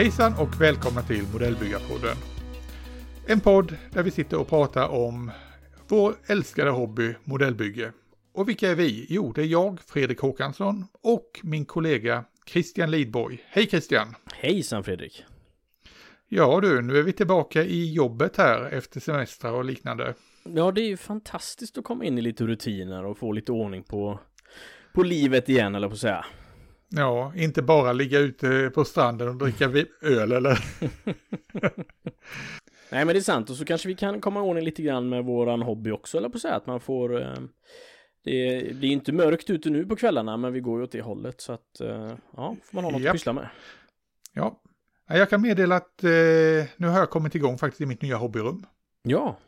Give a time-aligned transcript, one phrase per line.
[0.00, 2.16] Hejsan och välkomna till Modellbyggarpodden.
[3.26, 5.30] En podd där vi sitter och pratar om
[5.88, 7.92] vår älskade hobby modellbygge.
[8.34, 9.06] Och vilka är vi?
[9.08, 13.44] Jo, det är jag, Fredrik Håkansson och min kollega Christian Lidborg.
[13.46, 14.14] Hej Christian!
[14.34, 15.24] Hejsan Fredrik!
[16.28, 20.14] Ja du, nu är vi tillbaka i jobbet här efter semestrar och liknande.
[20.44, 23.82] Ja, det är ju fantastiskt att komma in i lite rutiner och få lite ordning
[23.82, 24.20] på,
[24.92, 26.24] på livet igen, eller på att säga.
[26.90, 29.70] Ja, inte bara ligga ute på stranden och dricka
[30.02, 30.64] öl eller?
[32.90, 33.50] Nej, men det är sant.
[33.50, 36.28] Och så kanske vi kan komma i ordning lite grann med våran hobby också, eller
[36.28, 36.54] på att säga.
[36.54, 37.22] Att man får...
[37.22, 37.34] Eh,
[38.24, 41.02] det, det är inte mörkt ute nu på kvällarna, men vi går ju åt det
[41.02, 41.40] hållet.
[41.40, 43.10] Så att, eh, ja, får man ha något Japp.
[43.10, 43.48] att pyssla med.
[44.32, 44.60] Ja,
[45.06, 46.10] jag kan meddela att eh,
[46.76, 48.66] nu har jag kommit igång faktiskt i mitt nya hobbyrum.
[49.02, 49.38] Ja,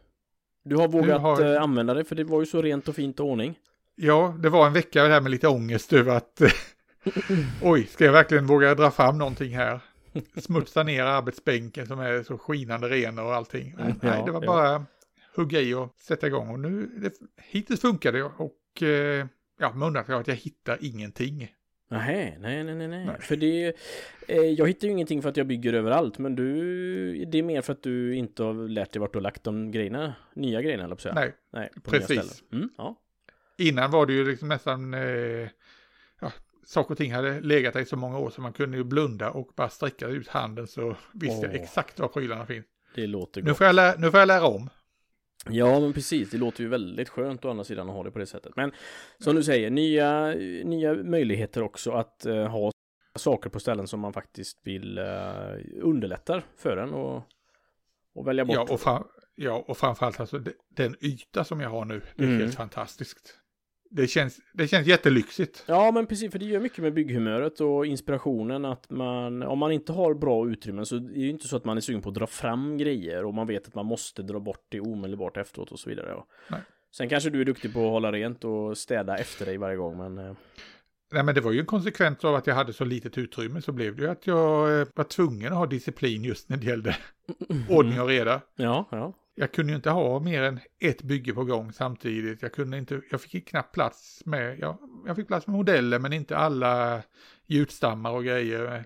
[0.65, 1.55] du har vågat har...
[1.55, 3.59] Eh, använda det för det var ju så rent och fint och ordning.
[3.95, 6.43] Ja, det var en vecka där med lite ångest över att
[7.63, 9.81] oj, ska jag verkligen våga dra fram någonting här?
[10.37, 13.75] Smutsa ner arbetsbänken som är så skinande ren och allting.
[13.79, 14.47] Nej, ja, det var ja.
[14.47, 14.87] bara
[15.37, 19.27] hugga i och sätta igång och nu, det, hittills funkar det och eh,
[19.59, 21.49] ja, med undantag att jag hittar ingenting.
[21.89, 23.17] Nej, nej, nej, nej, nej.
[23.21, 23.75] För det,
[24.29, 27.63] eh, jag hittar ju ingenting för att jag bygger överallt, men du, det är mer
[27.63, 30.85] för att du inte har lärt dig vart du har lagt de grejerna, nya grejerna,
[30.85, 31.15] eller.
[31.15, 32.43] Nej, nej precis.
[32.53, 32.97] Mm, ja.
[33.59, 35.49] Innan var det ju liksom nästan, eh,
[36.65, 39.31] saker och ting hade legat där i så många år så man kunde ju blunda
[39.31, 41.53] och bara sträcka ut handen så visste oh.
[41.53, 42.67] jag exakt var prylarna finns.
[42.95, 43.49] Det låter gott.
[43.49, 44.71] Nu får, jag lära, nu får jag lära om.
[45.49, 46.31] Ja, men precis.
[46.31, 48.57] Det låter ju väldigt skönt å andra sidan att ha det på det sättet.
[48.57, 48.73] Men
[49.19, 52.73] som du säger, nya, nya möjligheter också att uh, ha
[53.19, 57.23] saker på ställen som man faktiskt vill uh, underlättar för en och,
[58.15, 58.55] och välja bort.
[58.55, 60.43] Ja, och, fram, ja, och framförallt alltså
[60.77, 62.41] den yta som jag har nu, det är mm.
[62.41, 63.42] helt fantastiskt
[63.95, 65.65] det känns, det känns jättelyxigt.
[65.67, 69.73] Ja, men precis, för det gör mycket med bygghumöret och inspirationen att man, om man
[69.73, 72.09] inte har bra utrymmen så är det ju inte så att man är sugen på
[72.09, 75.73] att dra fram grejer och man vet att man måste dra bort det omedelbart efteråt
[75.73, 76.23] och så vidare.
[76.51, 76.61] Nej.
[76.97, 79.99] Sen kanske du är duktig på att hålla rent och städa efter dig varje gång,
[79.99, 80.19] men...
[80.19, 80.37] Eh.
[81.13, 83.73] Nej, men det var ju en konsekvens av att jag hade så litet utrymme så
[83.73, 86.97] blev det ju att jag eh, var tvungen att ha disciplin just när det gällde
[87.69, 88.41] ordning och reda.
[88.57, 92.43] Ja, ja jag kunde ju inte ha mer än ett bygge på gång samtidigt.
[92.43, 96.13] Jag kunde inte, jag fick knappt plats med, jag, jag fick plats med modeller men
[96.13, 97.03] inte alla
[97.47, 98.85] gjutstammar och grejer.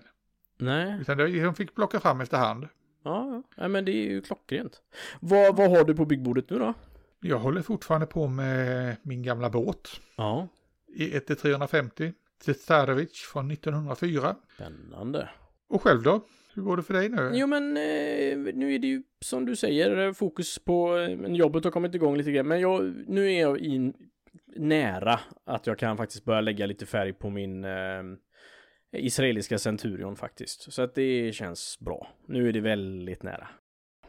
[0.57, 0.97] Nej.
[1.01, 2.67] Utan de fick plocka fram efterhand.
[3.03, 4.81] Ja, ja, men det är ju klockrent.
[5.19, 6.73] Vad, vad har du på byggbordet nu då?
[7.19, 9.89] Jag håller fortfarande på med min gamla båt.
[10.15, 10.47] Ja.
[10.87, 12.13] I 1 350.
[12.39, 14.35] Tsarevic från 1904.
[14.55, 15.29] Spännande.
[15.67, 16.21] Och själv då?
[16.57, 17.31] Hur går det för dig nu?
[17.33, 21.63] Jo men eh, nu är det ju som du säger eh, fokus på, eh, jobbet
[21.63, 22.47] har kommit igång lite grann.
[22.47, 23.93] Men jag, nu är jag in,
[24.55, 28.03] nära att jag kan faktiskt börja lägga lite färg på min eh,
[28.91, 30.73] israeliska Centurion faktiskt.
[30.73, 32.07] Så att det känns bra.
[32.27, 33.47] Nu är det väldigt nära.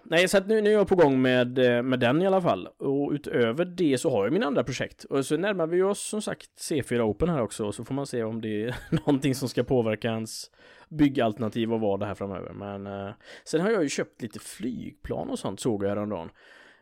[0.03, 2.41] Nej, så att nu, nu är jag på gång med, eh, med den i alla
[2.41, 2.67] fall.
[2.79, 5.05] Och utöver det så har jag mina andra projekt.
[5.05, 7.73] Och så närmar vi oss som sagt C4 Open här också.
[7.73, 10.51] Så får man se om det är någonting som ska påverka hans
[10.89, 12.53] byggalternativ och vad det här framöver.
[12.53, 13.15] Men eh,
[13.45, 16.31] sen har jag ju köpt lite flygplan och sånt såg jag häromdagen.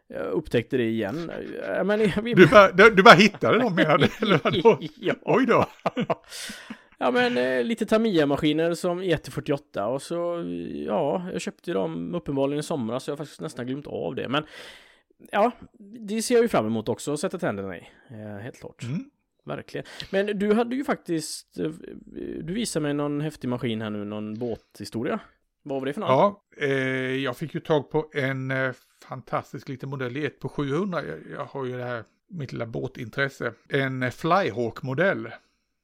[0.09, 1.31] Jag upptäckte det igen.
[1.69, 3.79] Eh, men, jag, du, bara, du, du bara hittade dem?
[3.79, 4.79] Eller vadå?
[5.01, 5.15] ja.
[5.23, 5.67] Oj då.
[6.99, 10.45] Ja men eh, lite Tamiya-maskiner som E148 och så
[10.87, 14.29] ja, jag köpte dem uppenbarligen i somras så jag har faktiskt nästan glömt av det.
[14.29, 14.45] Men
[15.33, 17.89] ja, det ser jag ju fram emot också att sätta tänderna i.
[18.11, 18.83] Eh, helt klart.
[18.83, 19.11] Mm.
[19.45, 19.87] Verkligen.
[20.11, 21.71] Men du hade ju faktiskt, eh,
[22.43, 25.21] du visade mig någon häftig maskin här nu, någon båthistoria.
[25.63, 26.09] Vad var det för något?
[26.09, 26.71] Ja, eh,
[27.15, 28.73] jag fick ju tag på en eh,
[29.09, 31.05] fantastisk liten modell i 1 på 700.
[31.05, 33.53] Jag, jag, har ju det här, mitt lilla båtintresse.
[33.69, 35.29] En eh, Flyhawk-modell.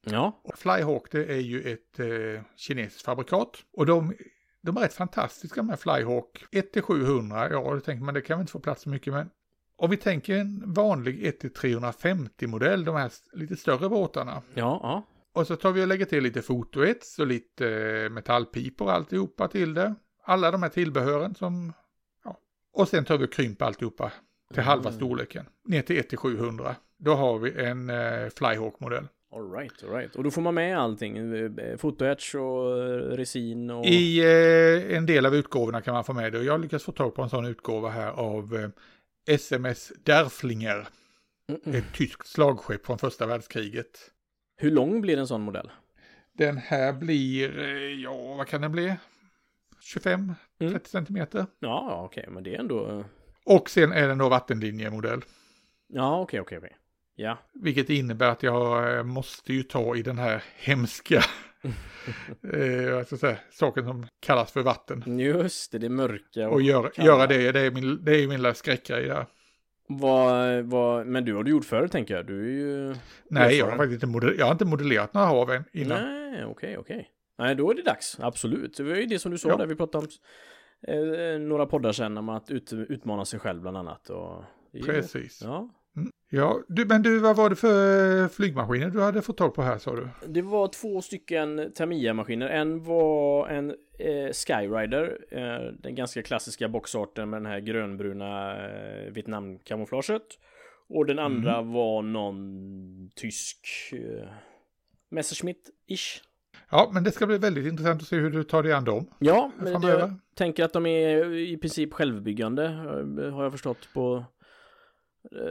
[0.04, 0.42] Ja.
[0.54, 3.56] Flyhawk det är ju ett eh, kinesiskt fabrikat.
[3.72, 4.14] Och de,
[4.62, 6.44] de är rätt fantastiska med Flyhawk.
[6.50, 9.30] 1 700, ja, då tänker man det kan väl inte få plats så mycket, men
[9.76, 14.42] om vi tänker en vanlig 1-350 modell, de här lite större båtarna.
[14.54, 15.02] Ja, ja.
[15.32, 19.48] Och så tar vi och lägger till lite fotoets och lite eh, metallpipor och alltihopa
[19.48, 19.94] till det.
[20.24, 21.72] Alla de här tillbehören som,
[22.24, 22.38] ja.
[22.72, 24.12] Och sen tar vi och krymper alltihopa
[24.48, 24.66] till mm.
[24.66, 25.46] halva storleken.
[25.64, 26.74] Ner till 1-700.
[26.96, 29.08] Då har vi en eh, Flyhawk-modell.
[29.32, 30.16] Alright, alright.
[30.16, 31.16] Och då får man med allting?
[31.18, 32.76] Eh, fotoetch och
[33.16, 33.86] resin och...
[33.86, 36.38] I eh, en del av utgåvorna kan man få med det.
[36.38, 38.68] Och jag lyckas få tag på en sån utgåva här av eh,
[39.34, 40.88] SMS Derflinger.
[41.48, 41.78] Mm -mm.
[41.78, 44.10] Ett tyskt slagskepp från första världskriget.
[44.56, 45.70] Hur lång blir en sån modell?
[46.32, 48.96] Den här blir, eh, ja vad kan den bli?
[49.96, 50.80] 25-30 mm.
[50.84, 51.46] centimeter.
[51.58, 52.86] Ja, okej, okay, men det är ändå...
[52.86, 53.04] Eh,
[53.44, 55.20] Och sen är den då vattenlinjemodell.
[55.86, 56.81] Ja, okej, okay, okej, okay, okej.
[57.14, 57.38] Ja.
[57.54, 61.16] Vilket innebär att jag eh, måste ju ta i den här hemska
[62.42, 65.18] eh, här, saker som kallas för vatten.
[65.18, 66.48] Just det, det mörka.
[66.48, 69.26] Och, och gör, göra det, det är min, det är min lilla skräckgrej där.
[69.88, 72.94] Vad, vad, men du har du gjort förr tänker jag, du är ju...
[73.30, 76.02] Nej, jag har faktiskt inte, modell, jag har inte modellerat några hav än innan.
[76.02, 76.96] Nej, okej, okay, okej.
[76.96, 77.06] Okay.
[77.38, 78.76] Nej, då är det dags, absolut.
[78.76, 79.56] Det var ju det som du sa ja.
[79.56, 80.10] där vi pratade om
[80.88, 84.10] eh, några poddar sen om att ut, utmana sig själv bland annat.
[84.10, 84.44] Och,
[84.84, 85.40] Precis.
[85.42, 85.68] Ja,
[86.34, 89.78] Ja, du, men du, vad var det för flygmaskiner du hade fått tag på här
[89.78, 90.08] sa du?
[90.26, 92.48] Det var två stycken Tamiya-maskiner.
[92.48, 99.12] En var en eh, Skyrider, eh, den ganska klassiska boxarten med den här grönbruna eh,
[99.12, 100.22] Vietnam-kamouflaget.
[100.88, 101.72] Och den andra mm.
[101.72, 104.28] var någon tysk eh,
[105.10, 106.20] Messerschmitt-ish.
[106.70, 109.06] Ja, men det ska bli väldigt intressant att se hur du tar dig an dem.
[109.18, 114.24] Ja, men jag tänker att de är i princip självbyggande, eh, har jag förstått på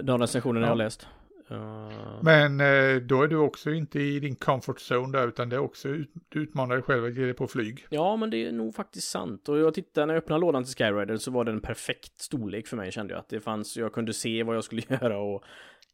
[0.03, 0.69] de recensionerna ja.
[0.69, 1.07] jag har läst.
[1.51, 2.23] Uh...
[2.23, 5.59] Men eh, då är du också inte i din comfort zone där utan det är
[5.59, 7.85] också ut, du utmanar dig själv att ge dig på flyg.
[7.89, 10.75] Ja men det är nog faktiskt sant och jag tittade när jag öppnade lådan till
[10.75, 13.93] Skyrider så var det en perfekt storlek för mig kände jag att det fanns, jag
[13.93, 15.43] kunde se vad jag skulle göra och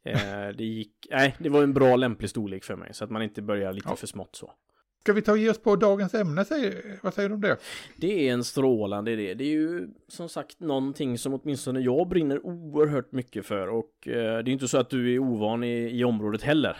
[0.02, 3.22] eh, det gick, nej det var en bra lämplig storlek för mig så att man
[3.22, 3.96] inte börjar lite ja.
[3.96, 4.52] för smått så.
[5.00, 6.44] Ska vi ta och ge oss på dagens ämne?
[6.44, 7.56] Säger, vad säger du om det?
[7.96, 9.34] Det är en strålande idé.
[9.34, 14.12] Det är ju som sagt någonting som åtminstone jag brinner oerhört mycket för och eh,
[14.12, 16.76] det är inte så att du är ovan i, i området heller.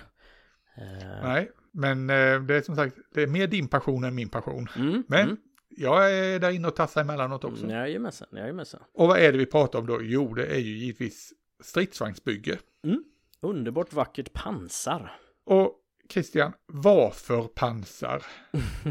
[0.77, 1.23] Eh.
[1.23, 4.69] Nej, men eh, det är som sagt, det är mer din passion än min passion.
[4.77, 5.37] Mm, men mm.
[5.69, 7.65] jag är där inne och tassar emellanåt också.
[7.65, 8.81] Mm, jajamensan, jajamensan.
[8.95, 10.03] Och vad är det vi pratar om då?
[10.03, 11.33] Jo, det är ju givetvis
[11.63, 12.59] stridsvagnsbygge.
[12.85, 13.05] Mm.
[13.41, 15.13] Underbart vackert pansar.
[15.45, 15.78] Och
[16.13, 18.23] Christian, varför pansar?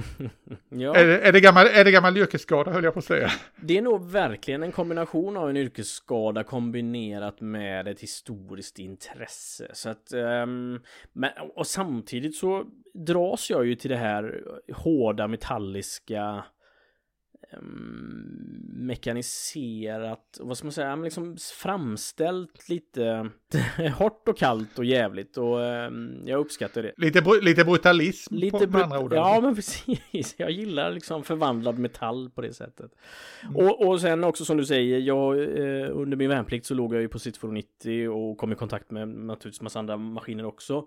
[0.69, 0.95] ja.
[0.95, 3.31] är, det, är, det gammal, är det gammal yrkesskada höll jag på att säga?
[3.61, 9.67] Det är nog verkligen en kombination av en yrkesskada kombinerat med ett historiskt intresse.
[9.73, 10.81] Så att, um,
[11.13, 14.43] men, och samtidigt så dras jag ju till det här
[14.73, 16.43] hårda metalliska
[18.69, 23.29] mekaniserat, vad ska man säga, liksom framställt lite
[23.97, 26.93] hårt och kallt och jävligt och um, jag uppskattar det.
[26.97, 29.13] Lite, br lite brutalism lite på, br andra ord.
[29.13, 32.91] Ja men precis, jag gillar liksom förvandlad metall på det sättet.
[33.43, 33.55] Mm.
[33.55, 37.01] Och, och sen också som du säger, jag eh, under min värnplikt så låg jag
[37.01, 40.85] ju på Citforo 90 och kom i kontakt med naturligtvis massa andra maskiner också.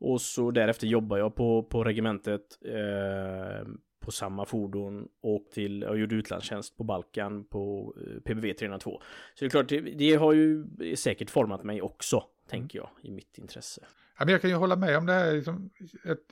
[0.00, 3.68] Och så därefter jobbar jag på, på regementet eh,
[4.04, 9.02] på samma fordon och till, och gjorde utlandstjänst på Balkan på eh, PBV 302.
[9.34, 10.66] Så det är klart, det, det har ju
[10.96, 12.28] säkert format mig också, mm.
[12.48, 13.80] tänker jag, i mitt intresse.
[14.18, 15.70] Ja, men jag kan ju hålla med om det här, liksom,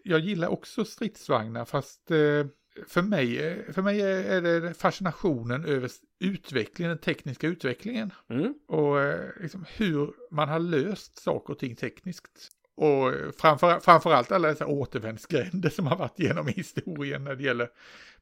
[0.02, 2.46] jag gillar också stridsvagnar, fast eh,
[2.86, 8.12] för mig, eh, för mig är det fascinationen över utvecklingen, den tekniska utvecklingen.
[8.28, 8.54] Mm.
[8.66, 8.96] Och
[9.40, 12.50] liksom hur man har löst saker och ting tekniskt.
[12.82, 17.68] Och framför, framförallt alla dessa återvändsgränder som har varit genom historien när det gäller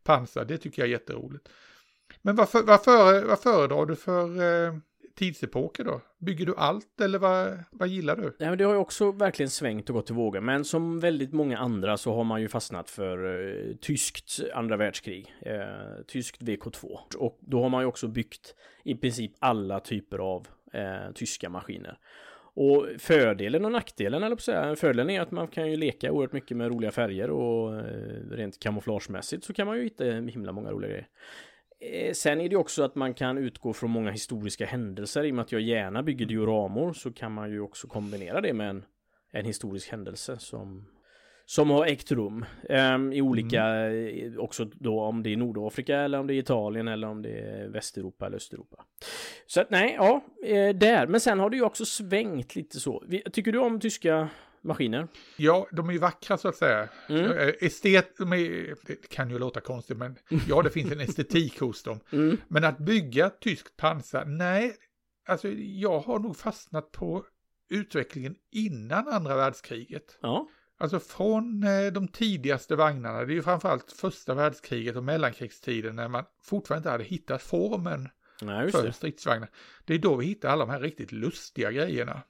[0.02, 1.48] pansar, det tycker jag är jätteroligt.
[2.22, 4.74] Men vad, för, vad, för, vad föredrar du för eh,
[5.16, 6.00] tidsepoker då?
[6.18, 8.36] Bygger du allt eller vad, vad gillar du?
[8.38, 10.40] Ja, men det har ju också verkligen svängt och gått till vågor.
[10.40, 15.34] Men som väldigt många andra så har man ju fastnat för eh, tyskt andra världskrig.
[15.42, 16.98] Eh, tyskt VK2.
[17.16, 21.98] Och då har man ju också byggt i princip alla typer av eh, tyska maskiner.
[22.54, 26.32] Och fördelen och nackdelen, eller på säga, fördelen är att man kan ju leka oerhört
[26.32, 30.70] mycket med roliga färger och eh, rent kamouflagemässigt så kan man ju hitta himla många
[30.70, 31.08] roliga grejer.
[31.80, 35.24] Eh, sen är det också att man kan utgå från många historiska händelser.
[35.24, 38.52] I och med att jag gärna bygger dioramor så kan man ju också kombinera det
[38.52, 38.84] med en,
[39.32, 40.86] en historisk händelse som
[41.50, 44.40] som har ägt rum um, i olika, mm.
[44.40, 47.68] också då om det är Nordafrika eller om det är Italien eller om det är
[47.68, 48.84] Västeuropa eller Östeuropa.
[49.46, 51.06] Så att nej, ja, eh, där.
[51.06, 53.04] Men sen har det ju också svängt lite så.
[53.32, 54.28] Tycker du om tyska
[54.62, 55.08] maskiner?
[55.36, 56.88] Ja, de är ju vackra så att säga.
[57.08, 57.24] Mm.
[57.24, 60.16] Eh, estet, de är, det kan ju låta konstigt, men
[60.48, 62.00] ja, det finns en estetik hos dem.
[62.12, 62.36] Mm.
[62.48, 64.76] Men att bygga tyskt pansar, nej,
[65.28, 67.24] alltså jag har nog fastnat på
[67.70, 70.18] utvecklingen innan andra världskriget.
[70.20, 70.48] Ja.
[70.80, 76.08] Alltså från eh, de tidigaste vagnarna, det är ju framförallt första världskriget och mellankrigstiden när
[76.08, 78.08] man fortfarande inte hade hittat formen
[78.42, 79.48] Nej, för stridsvagnar.
[79.84, 82.22] Det är då vi hittar alla de här riktigt lustiga grejerna.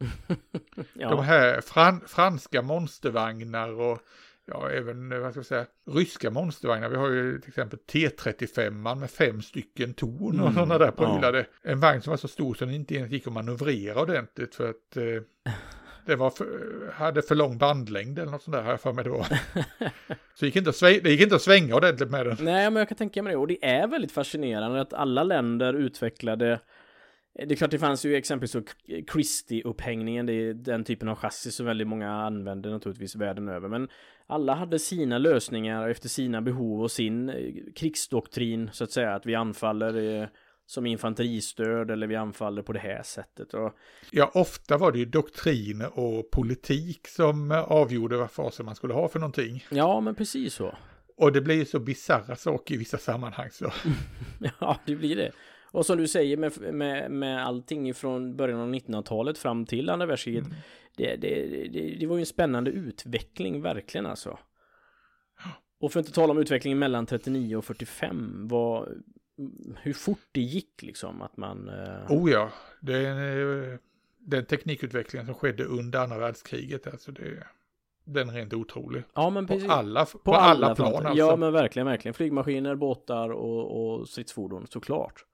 [0.93, 1.11] ja.
[1.11, 3.99] De här fran franska monstervagnar och
[4.47, 6.89] ja, även eh, vad ska jag säga, ryska monstervagnar.
[6.89, 10.55] Vi har ju till exempel T35 med fem stycken torn och mm.
[10.55, 11.47] sådana där prylade.
[11.63, 11.71] Ja.
[11.71, 14.71] En vagn som var så stor så den inte ens gick att manövrera ordentligt för
[14.71, 15.53] att eh,
[16.11, 16.47] det var för,
[16.93, 19.25] hade för lång bandlängd eller något sånt där har jag för mig då.
[20.35, 22.37] Så det gick, inte att svänga, det gick inte att svänga ordentligt med den.
[22.41, 23.37] Nej, men jag kan tänka mig det.
[23.37, 28.05] Och det är väldigt fascinerande att alla länder utvecklade eh, det är klart det fanns
[28.05, 28.57] ju exempelvis
[29.13, 33.69] Christie-upphängningen, det är den typen av chassi som väldigt många använder naturligtvis världen över.
[33.69, 33.89] Men
[34.27, 39.15] alla hade sina lösningar efter sina behov och sin eh, krigsdoktrin så att säga.
[39.15, 40.29] Att vi anfaller eh,
[40.71, 43.55] som infanteristöd eller vi anfaller på det här sättet.
[43.55, 43.73] Och...
[44.11, 49.09] Ja, ofta var det ju doktrin och politik som avgjorde vad fasen man skulle ha
[49.09, 49.65] för någonting.
[49.71, 50.75] Ja, men precis så.
[51.17, 53.73] Och det blir ju så bisarra saker i vissa sammanhang så.
[54.61, 55.33] ja, det blir det.
[55.65, 60.07] Och som du säger med, med, med allting från början av 1900-talet fram till andra
[60.07, 60.45] världskriget.
[60.45, 60.57] Mm.
[60.97, 64.39] Det, det, det, det, var ju en spännande utveckling, verkligen alltså.
[65.81, 68.89] Och för att inte tala om utvecklingen mellan 39 och 45, vad,
[69.83, 71.69] hur fort det gick liksom att man...
[71.69, 72.13] Eh...
[72.13, 73.79] Oh ja, det är
[74.19, 77.47] den teknikutvecklingen som skedde under andra världskriget, alltså det,
[78.05, 79.03] den är rent otrolig.
[79.15, 79.67] Ja, men precis.
[79.67, 81.19] På alla, på, på alla, alla plan alltså.
[81.19, 82.15] Ja, men verkligen, verkligen.
[82.15, 85.25] Flygmaskiner, båtar och, och stridsfordon, såklart.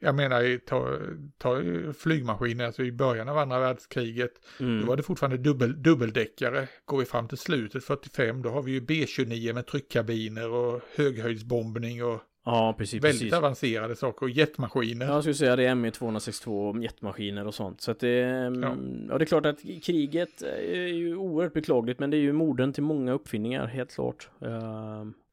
[0.00, 0.98] Jag menar, ta,
[1.38, 1.62] ta
[1.98, 4.80] flygmaskiner, alltså i början av andra världskriget, mm.
[4.80, 6.68] då var det fortfarande dubbel, dubbeldäckare.
[6.84, 12.04] Går vi fram till slutet, 45, då har vi ju B-29 med tryckkabiner och höghöjdsbombning
[12.04, 13.04] och Ja, precis.
[13.04, 13.32] Väldigt precis.
[13.32, 15.06] avancerade saker och jetmaskiner.
[15.06, 17.80] Ja, jag skulle säga det är ME262 jetmaskiner och sånt.
[17.80, 18.76] Så att det, mm, ja.
[19.08, 19.18] ja.
[19.18, 22.82] det är klart att kriget är ju oerhört beklagligt, men det är ju morden till
[22.82, 24.28] många uppfinningar, helt klart.
[24.42, 24.50] Uh...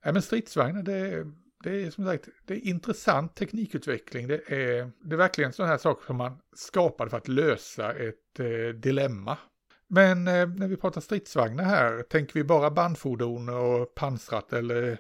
[0.04, 1.26] Ja, men stridsvagnar, det,
[1.64, 4.28] det är som sagt, det är intressant teknikutveckling.
[4.28, 8.40] Det är, det är verkligen sådana här saker som man skapade för att lösa ett
[8.40, 9.38] eh, dilemma.
[9.88, 14.98] Men eh, när vi pratar stridsvagnar här, tänker vi bara bandfordon och pansrat eller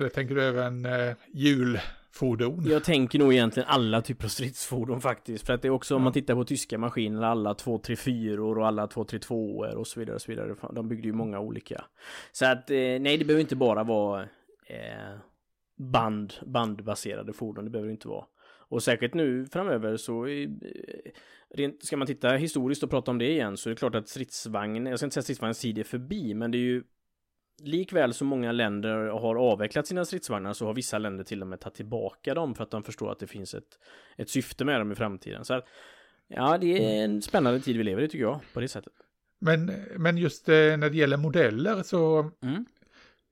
[0.00, 2.64] eller tänker du även eh, hjulfordon?
[2.66, 5.46] Jag tänker nog egentligen alla typer av stridsfordon faktiskt.
[5.46, 8.86] För att det är också om man tittar på tyska maskiner, alla 234 och alla
[8.86, 10.54] 232 och så vidare och så vidare.
[10.72, 11.84] De byggde ju många olika.
[12.32, 14.22] Så att eh, nej, det behöver inte bara vara
[14.66, 15.18] eh,
[15.78, 17.64] band, bandbaserade fordon.
[17.64, 18.24] Det behöver det inte vara.
[18.68, 20.48] Och säkert nu framöver så eh,
[21.54, 24.08] rent, ska man titta historiskt och prata om det igen så är det klart att
[24.08, 26.82] stridsvagn, jag ska inte säga stridsvagnens tid är förbi, men det är ju
[27.58, 31.60] likväl som många länder har avvecklat sina stridsvagnar så har vissa länder till och med
[31.60, 33.78] tagit tillbaka dem för att de förstår att det finns ett,
[34.16, 35.44] ett syfte med dem i framtiden.
[35.44, 35.64] Så att,
[36.28, 38.92] ja, det är en spännande tid vi lever i tycker jag, på det sättet.
[39.38, 42.64] Men, men just eh, när det gäller modeller så mm.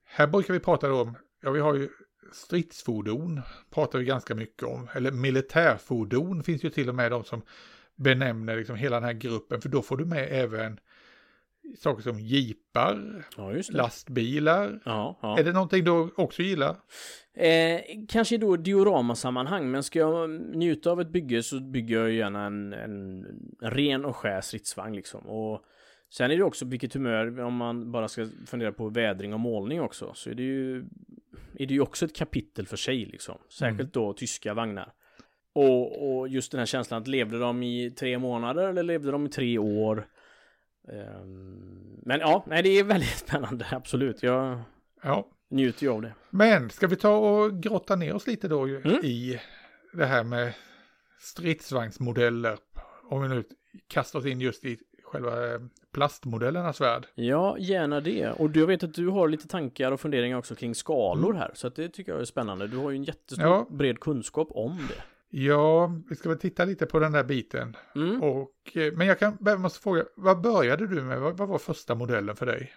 [0.05, 1.89] här brukar vi prata om, ja vi har ju
[2.33, 3.41] stridsfordon,
[3.71, 7.43] pratar vi ganska mycket om, eller militärfordon finns ju till och med de som
[7.97, 10.81] benämner liksom hela den här gruppen, för då får du med även
[11.79, 14.81] saker som jeepar, ja, lastbilar.
[14.85, 15.39] Ja, ja.
[15.39, 16.77] Är det någonting du också gillar?
[17.35, 22.47] Eh, kanske då dioramasammanhang, men ska jag njuta av ett bygge så bygger jag gärna
[22.47, 23.27] en, en
[23.61, 25.21] ren och skär stridsvagn liksom.
[25.21, 25.65] Och
[26.13, 29.81] sen är det också vilket humör, om man bara ska fundera på vädring och målning
[29.81, 30.85] också, så är det ju,
[31.59, 33.39] är det ju också ett kapitel för sig liksom.
[33.49, 33.91] Särskilt mm.
[33.93, 34.93] då tyska vagnar.
[35.53, 39.27] Och, och just den här känslan att levde de i tre månader eller levde de
[39.27, 40.07] i tre år?
[40.89, 44.23] Ehm, men ja, nej, det är väldigt spännande, absolut.
[44.23, 44.59] Jag
[45.03, 45.29] ja.
[45.51, 46.15] njuter ju av det.
[46.31, 49.05] Men ska vi ta och grotta ner oss lite då mm.
[49.05, 49.41] i
[49.93, 50.53] det här med
[51.21, 52.59] stridsvagnsmodeller.
[53.09, 53.45] Om vi nu
[53.89, 55.61] kastar oss in just i själva eh,
[55.93, 57.07] plastmodellernas värld.
[57.15, 58.31] Ja, gärna det.
[58.31, 61.37] Och jag vet att du har lite tankar och funderingar också kring skalor mm.
[61.37, 61.51] här.
[61.55, 62.67] Så att det tycker jag är spännande.
[62.67, 63.67] Du har ju en jättestor ja.
[63.71, 65.03] bred kunskap om det.
[65.37, 67.77] Ja, vi ska väl titta lite på den där biten.
[67.95, 68.23] Mm.
[68.23, 71.21] Och, eh, men jag kan, jag måste fråga, vad började du med?
[71.21, 72.73] Vad, vad, var första modellen för dig?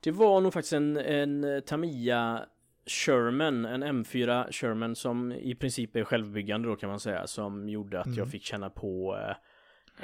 [0.00, 2.44] Det var nog faktiskt en, en Tamiya
[2.86, 8.00] Sherman, en M4 Sherman som i princip är självbyggande då kan man säga, som gjorde
[8.00, 8.18] att mm.
[8.18, 9.18] jag fick känna på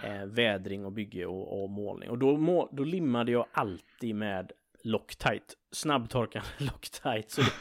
[0.03, 2.11] eh, eh, vädring och bygge och, och målning.
[2.11, 7.25] Och då, må, då limmade jag alltid med Loctite, snabbtorkande Loctite.
[7.29, 7.53] Så det,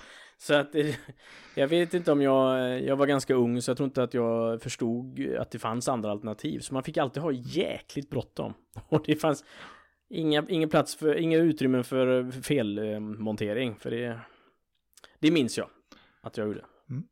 [0.44, 0.76] så att
[1.56, 4.62] jag vet inte om jag, jag var ganska ung så jag tror inte att jag
[4.62, 6.60] förstod att det fanns andra alternativ.
[6.60, 8.54] Så man fick alltid ha jäkligt bråttom.
[8.90, 9.46] Och det fanns
[10.10, 13.76] inga, ingen plats för, inga utrymmen för felmontering.
[13.76, 14.20] För det,
[15.20, 15.70] det minns jag
[16.22, 16.66] att jag gjorde.
[16.90, 17.04] Mm.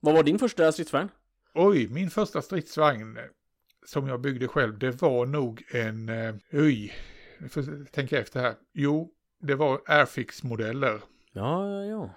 [0.00, 1.08] Vad var din första stridsvagn?
[1.54, 3.18] Oj, min första stridsvagn
[3.86, 6.10] som jag byggde själv, det var nog en,
[6.52, 6.92] oj,
[7.38, 8.54] jag får tänka efter här.
[8.72, 11.00] Jo, det var Airfix-modeller.
[11.32, 12.10] Ja, ja, ja.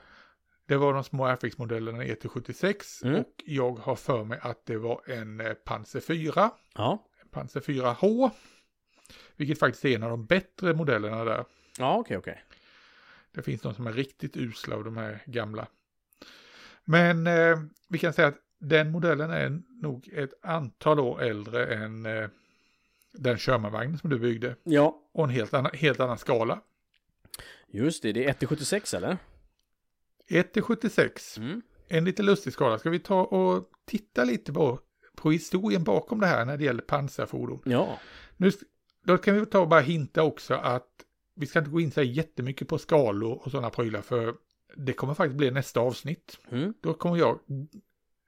[0.67, 3.19] Det var de små Airfix-modellerna ET76 mm.
[3.19, 6.51] och jag har för mig att det var en eh, Panzer 4.
[6.75, 7.07] Ja.
[7.31, 8.31] Panzer 4H.
[9.35, 11.45] Vilket faktiskt är en av de bättre modellerna där.
[11.77, 12.43] Ja, okej, okay, okej.
[12.47, 12.57] Okay.
[13.31, 15.67] Det finns de som är riktigt usla av de här gamla.
[16.83, 22.05] Men eh, vi kan säga att den modellen är nog ett antal år äldre än
[22.05, 22.29] eh,
[23.11, 24.55] den Shermanvagnen som du byggde.
[24.63, 25.01] Ja.
[25.13, 26.61] Och en helt annan, helt annan skala.
[27.75, 29.17] Just det, det är 1 76 eller?
[30.27, 31.37] 1 till 76.
[31.37, 31.61] Mm.
[31.87, 32.79] En lite lustig skala.
[32.79, 34.79] Ska vi ta och titta lite på
[35.15, 37.61] på historien bakom det här när det gäller pansarfordon.
[37.65, 37.99] Ja.
[38.37, 38.51] Nu,
[39.05, 40.89] då kan vi ta och bara hinta också att
[41.35, 44.35] vi ska inte gå in så här jättemycket på skalor och sådana prylar för
[44.75, 46.39] det kommer faktiskt bli nästa avsnitt.
[46.51, 46.73] Mm.
[46.81, 47.39] Då kommer jag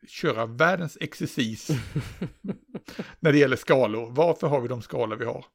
[0.08, 1.70] köra världens exercis
[3.20, 4.12] när det gäller skalor.
[4.12, 5.46] Varför har vi de skalor vi har?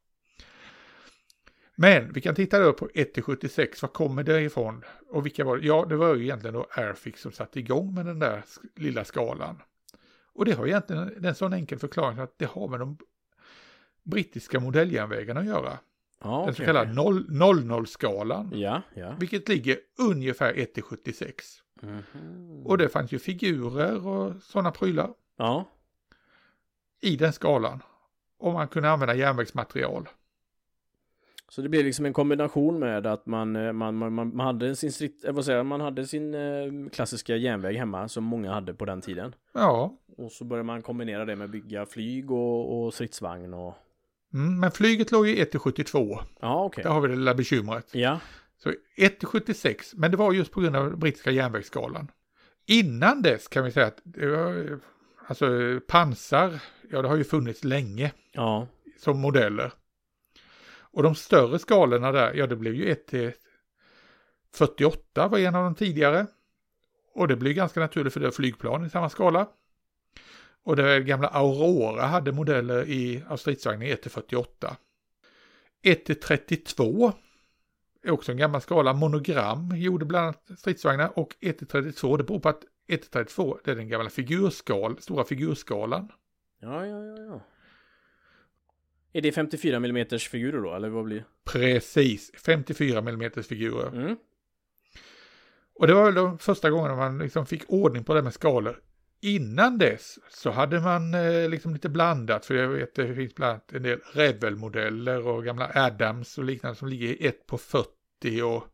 [1.74, 4.84] Men vi kan titta då på 1-76, var kommer det ifrån?
[5.08, 5.66] Och vilka var det?
[5.66, 8.44] Ja, det var ju egentligen då Airfix som satte igång med den där
[8.76, 9.62] lilla skalan.
[10.34, 12.98] Och det har egentligen en sån enkel förklaring att det har med de
[14.02, 15.78] brittiska modelljärnvägarna att göra.
[16.20, 18.50] Ja, den okej, så kallade 00-skalan.
[18.54, 19.14] Ja, ja.
[19.20, 21.32] Vilket ligger ungefär 1-76.
[21.80, 22.66] Mhm.
[22.66, 25.68] Och det fanns ju figurer och sådana prylar Ja.
[27.00, 27.82] i den skalan.
[28.38, 30.08] Och man kunde använda järnvägsmaterial.
[31.54, 34.92] Så det blir liksom en kombination med att man, eh, man, man, man hade sin
[34.92, 38.84] strikt, eh, vad säger man hade sin eh, klassiska järnväg hemma som många hade på
[38.84, 39.34] den tiden.
[39.54, 43.74] Ja, Och så började man kombinera det med bygga flyg och, och stridsvagn och...
[44.34, 46.18] mm, men flyget låg ju 1-72.
[46.40, 46.84] Ja, okej.
[46.84, 47.94] Där har vi det lilla bekymret.
[47.94, 48.20] Ja.
[48.58, 52.10] Så 1-76, men det var just på grund av brittiska järnvägsskalan.
[52.66, 54.02] Innan dess kan vi säga att
[55.28, 55.46] alltså
[55.88, 58.66] pansar, ja det har ju funnits länge Ja.
[58.98, 59.72] som modeller.
[60.92, 63.32] Och de större skalorna där, ja det blev ju 1 till
[64.54, 66.26] 48 var en av de tidigare.
[67.14, 69.48] Och det blir ganska naturligt för det är flygplan i samma skala.
[70.64, 74.76] Och det gamla Aurora hade modeller i, av stridsvagnar 1 till 48.
[75.82, 77.12] 1 till 32
[78.02, 78.92] är också en gammal skala.
[78.92, 83.10] Monogram gjorde bland annat stridsvagnar och 1 till 32 det beror på att 1 till
[83.10, 86.12] 32 det är den gamla figurskal, stora figurskalan.
[86.60, 87.40] Ja, ja, ja, ja.
[89.12, 93.88] Är det 54 mm figurer då, eller vad blir Precis, 54 mm figurer.
[93.88, 94.16] Mm.
[95.74, 98.80] Och det var väl de första gångerna man liksom fick ordning på det med skalor.
[99.20, 103.50] Innan dess så hade man eh, liksom lite blandat, för jag vet det finns bland
[103.50, 108.42] annat en del Revel-modeller och gamla Adams och liknande som ligger i 1 på 40
[108.42, 108.64] och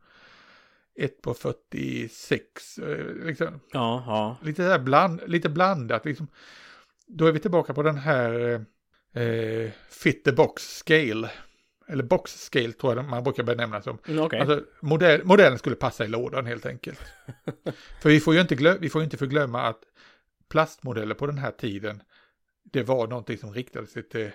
[0.97, 2.79] 1 på 46.
[2.79, 4.37] Eh, liksom, Ja, ja.
[4.43, 6.05] lite, där bland, lite blandat.
[6.05, 6.29] Liksom.
[7.07, 8.61] Då är vi tillbaka på den här eh,
[9.91, 11.31] fit the box scale.
[11.89, 13.99] Eller box scale tror jag man brukar benämna som.
[14.09, 14.41] Mm, Okej.
[14.41, 17.01] Alltså modell, modellen skulle passa i lådan helt enkelt.
[18.03, 19.81] För vi får ju inte, glö, vi får inte förglömma att
[20.49, 22.03] plastmodeller på den här tiden,
[22.73, 24.31] det var någonting som riktade sig till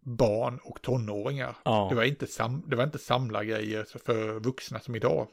[0.00, 1.56] barn och tonåringar.
[1.64, 1.86] ja.
[1.90, 5.28] Det var inte, sam, det var inte samlargrejer för vuxna som idag.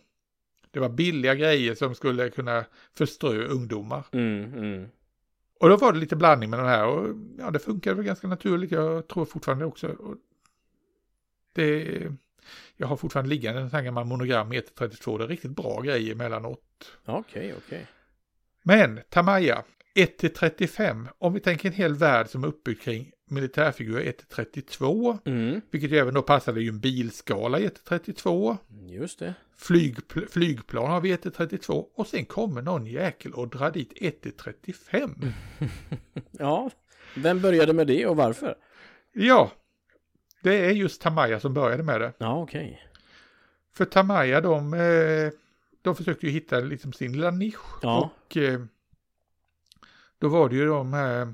[0.71, 2.65] Det var billiga grejer som skulle kunna
[2.97, 4.05] förströ ungdomar.
[4.11, 4.89] Mm, mm.
[5.61, 8.27] Och då var det lite blandning med de här och ja, det funkade väl ganska
[8.27, 8.71] naturligt.
[8.71, 9.87] Jag tror fortfarande också.
[9.87, 10.15] Och
[11.53, 12.01] det,
[12.77, 15.17] jag har fortfarande liggande en sån här gammal monogram 132.
[15.17, 16.91] Det är riktigt bra grejer emellanåt.
[17.05, 17.87] Okej, okej.
[18.63, 19.63] Men Tamaya
[19.95, 25.61] 1-35, om vi tänker en hel värld som är uppbyggd kring militärfigurer 1-32, Mm.
[25.71, 28.57] vilket ju även då passade ju en bilskala 1-32,
[28.89, 29.33] Just det.
[29.61, 35.31] Flygpl flygplan har vi 1-32 och sen kommer någon jäkel och drar dit 1-35.
[36.31, 36.69] Ja.
[37.15, 38.55] Vem började med det och varför?
[39.13, 39.51] Ja,
[40.41, 42.13] det är just Tamaya som började med det.
[42.17, 42.81] Ja, okej.
[43.73, 45.31] För Tamaya de, eh,
[45.81, 47.79] de försökte ju hitta liksom sin lilla nisch.
[47.81, 48.11] Ja.
[48.25, 48.61] Och eh,
[50.19, 51.33] då var det ju de här,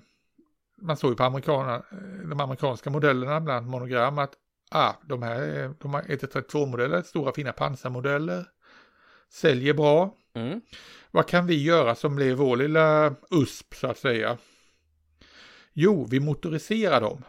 [0.76, 1.84] man såg ju på amerikana,
[2.30, 4.34] de amerikanska modellerna, bland monogram, att
[4.70, 8.46] ah, de här är- de har 132-modeller, stora fina pansarmodeller,
[9.30, 10.16] säljer bra.
[10.34, 10.62] Mm.
[11.12, 14.38] Vad kan vi göra som blev vår lilla USP så att säga?
[15.74, 17.24] Jo, vi motoriserar dem.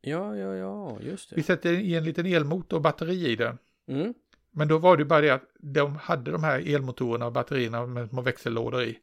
[0.00, 1.42] Ja, ja, ja, just Vi det.
[1.42, 3.58] sätter i en liten elmotor och batteri i den.
[3.88, 4.14] Mm.
[4.50, 8.08] Men då var det bara det att de hade de här elmotorerna och batterierna med
[8.08, 8.98] små växellådor i.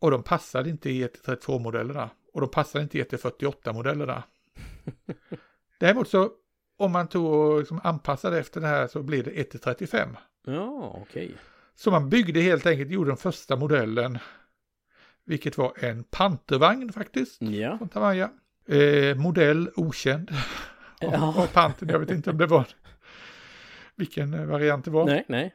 [0.00, 2.10] Och de passade inte i 132-modellerna.
[2.32, 4.22] Och de passade inte i 148-modellerna.
[5.80, 6.30] Däremot så,
[6.76, 10.16] om man tog och liksom anpassade efter det här så blir det 135.
[10.46, 11.34] Ja, okej.
[11.74, 14.18] Så man byggde helt enkelt, gjorde den första modellen.
[15.24, 17.42] Vilket var en pantervagn faktiskt.
[17.42, 17.78] Ja.
[17.78, 18.30] Från Tamaya.
[18.68, 20.30] Eh, modell okänd.
[21.00, 21.34] Ja.
[21.42, 22.66] Av pantern, jag vet inte om det var
[23.94, 25.06] vilken eh, variant det var.
[25.06, 25.54] Nej, nej.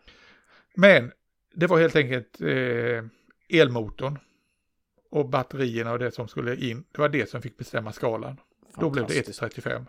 [0.75, 1.11] Men
[1.53, 3.03] det var helt enkelt eh,
[3.61, 4.19] elmotorn
[5.11, 6.83] och batterierna och det som skulle in.
[6.91, 8.39] Det var det som fick bestämma skalan.
[8.77, 9.41] Då blev det Fantastiskt.
[9.41, 9.85] 135.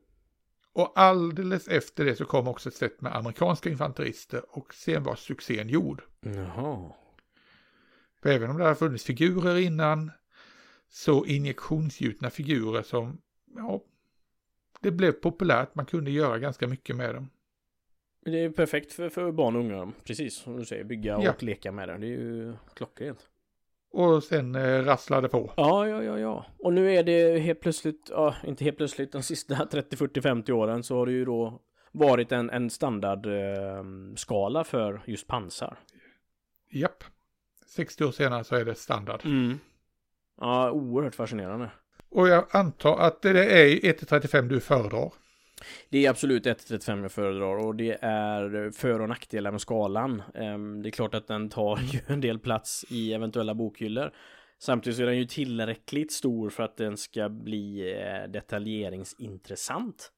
[0.74, 5.16] Och alldeles efter det så kom också ett set med amerikanska infanterister och sen var
[5.16, 6.02] succén gjord.
[6.20, 6.92] Jaha.
[8.22, 10.12] För även om det har funnits figurer innan
[10.90, 13.22] så injektionsgjutna figurer som,
[13.56, 13.82] ja,
[14.80, 17.30] det blev populärt, man kunde göra ganska mycket med dem.
[18.26, 19.92] Det är perfekt för, för barn och unga.
[20.04, 20.84] Precis som du säger.
[20.84, 21.34] Bygga och Ja.
[21.40, 21.98] leka med det.
[21.98, 23.28] Det är ju klockrent.
[23.94, 25.54] Och sen eh, rasslade på.
[25.58, 26.46] Ja, ja, ja, ja.
[26.60, 30.52] Och nu är det helt plötsligt, ja, inte helt plötsligt, de sista 30, 40, 50
[30.54, 35.78] åren så har det ju då varit en, en standardskala eh, skala för just pansar.
[36.72, 37.04] Japp.
[37.66, 39.22] 60 år senare så är det standard.
[39.26, 39.60] Mm.
[40.40, 41.72] Ja, oerhört fascinerande.
[42.10, 45.14] Och jag antar att det är 1-35 du föredrar.
[45.90, 50.24] Det är absolut 1.35 jag föredrar och det är för och nackdelar med skalan.
[50.36, 54.12] Ehm, Det är klart att den tar ju en del plats i eventuella bokhyllor.
[54.60, 60.12] Samtidigt så är den ju tillräckligt stor för att den ska bli eh, detaljeringsintressant.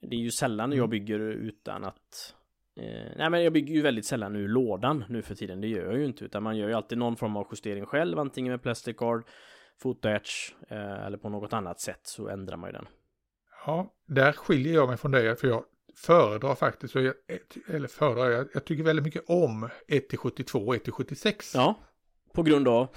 [0.00, 2.34] Det är ju sällan jag bygger utan att
[2.80, 5.84] eh, Nej men jag bygger ju väldigt sällan ur lådan nu för tiden, det gör
[5.84, 8.62] jag ju inte utan man gör ju alltid någon form av justering själv, antingen med
[8.62, 9.24] plastic card,
[9.82, 12.86] fotoetch eh, eller på något annat sätt så ändrar man ju den.
[13.66, 17.14] Ja, där skiljer jag mig från dig för jag föredrar faktiskt, jag,
[17.68, 21.50] eller föredrar, jag, jag tycker väldigt mycket om 1-72 och 1-76.
[21.54, 21.78] Ja,
[22.32, 22.88] på grund av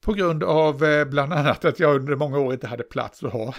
[0.00, 3.32] På grund av eh, bland annat att jag under många år inte hade plats att
[3.32, 3.54] ha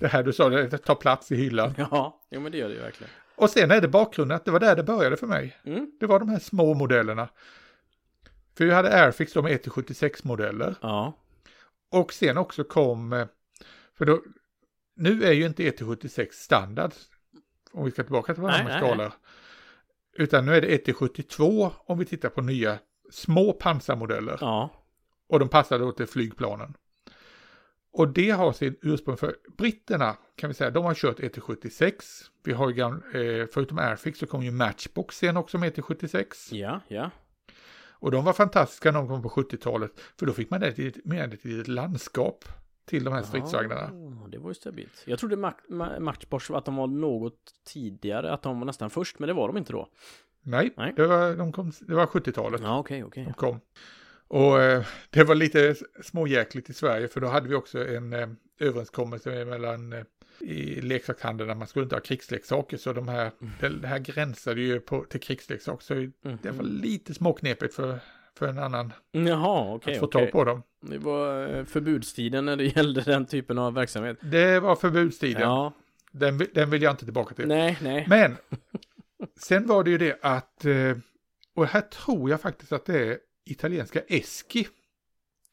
[0.00, 1.74] det här du sa, det tar plats i hyllan.
[1.78, 3.10] Ja, jo men det gör det ju verkligen.
[3.36, 5.56] Och sen är det bakgrunden att det var där det började för mig.
[5.64, 5.90] Mm.
[6.00, 7.28] Det var de här små modellerna.
[8.56, 10.74] För vi hade Airfix, de 1-76 modeller.
[10.80, 11.12] Ja.
[11.90, 13.26] Och sen också kom, eh,
[13.98, 14.22] för då,
[15.00, 16.92] nu är ju inte 1-76 standard,
[17.72, 19.12] om vi ska tillbaka till varandra nej, skalor.
[20.16, 22.78] Utan nu är det 1-72 om vi tittar på nya
[23.10, 24.38] små pansarmodeller.
[24.40, 24.70] Ja.
[25.28, 26.74] Och de passar då till flygplanen.
[27.92, 31.92] Och det har sin ursprung för britterna kan vi säga, de har kört 1-76.
[32.44, 36.48] Vi har ju gam, eh, förutom Airfix så kom ju Matchbox sen också med 1-76.
[36.50, 37.10] Ja, ja.
[38.00, 40.00] Och de var fantastiska när de kom på 70-talet.
[40.18, 42.44] För då fick man ett litet- med ett litet landskap
[42.90, 43.90] till de här stridsvagnarna.
[44.22, 45.02] Ja, det var ju stabilt.
[45.06, 49.18] Jag trodde Ma- Ma- Matchbox att de var något tidigare, att de var nästan först,
[49.18, 49.88] men det var de inte då.
[50.42, 50.92] Nej, Nej.
[50.96, 53.24] Det, var, de kom, det var 70-talet Ja, okej, okej.
[53.24, 53.60] de kom.
[54.28, 58.28] Och eh, det var lite småjäkligt i Sverige för då hade vi också en eh,
[58.60, 60.04] överenskommelse mellan eh,
[60.40, 64.60] i leksakshandeln där man skulle inte ha krigsleksaker så de här, det, det här gränsade
[64.60, 66.38] ju på, till krigsleksaker så Mm.
[66.42, 67.98] det var lite småknepigt för,
[68.38, 70.22] för en annan Jaha, okej, att få okej.
[70.22, 70.62] tag på dem.
[70.80, 74.18] Det var eh, förbudstiden när det gällde den typen av verksamhet.
[74.20, 75.72] Det var förbudstiden, Ja,
[76.12, 77.48] den, den vill jag inte tillbaka till.
[77.48, 78.06] nej, nej.
[78.08, 78.36] Men
[79.40, 80.96] sen var det ju det att, eh,
[81.54, 84.68] och här tror jag faktiskt att det är italienska Eschi,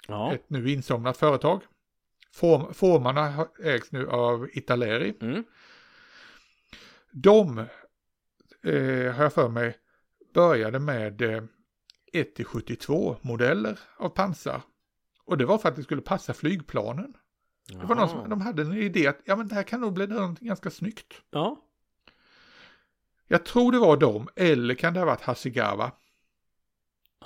[0.08, 1.62] Ja, ett nu insomnat företag.
[2.34, 5.14] Form, formarna ägs nu av Italeri.
[5.22, 5.44] mm.
[7.12, 7.58] De,
[8.64, 9.76] eh, har jag för mig,
[10.34, 11.44] började med eh,
[12.24, 14.62] 1-72 modeller av pansar.
[15.26, 17.14] Och det var för att det skulle passa flygplanen.
[17.68, 19.94] Det var någon som, de hade en idé att ja, men det här kan nog
[19.94, 21.14] bli något ganska snyggt.
[21.30, 21.58] Ja,
[23.28, 25.92] Jag tror det var dem, eller kan det ha varit Hasegawa.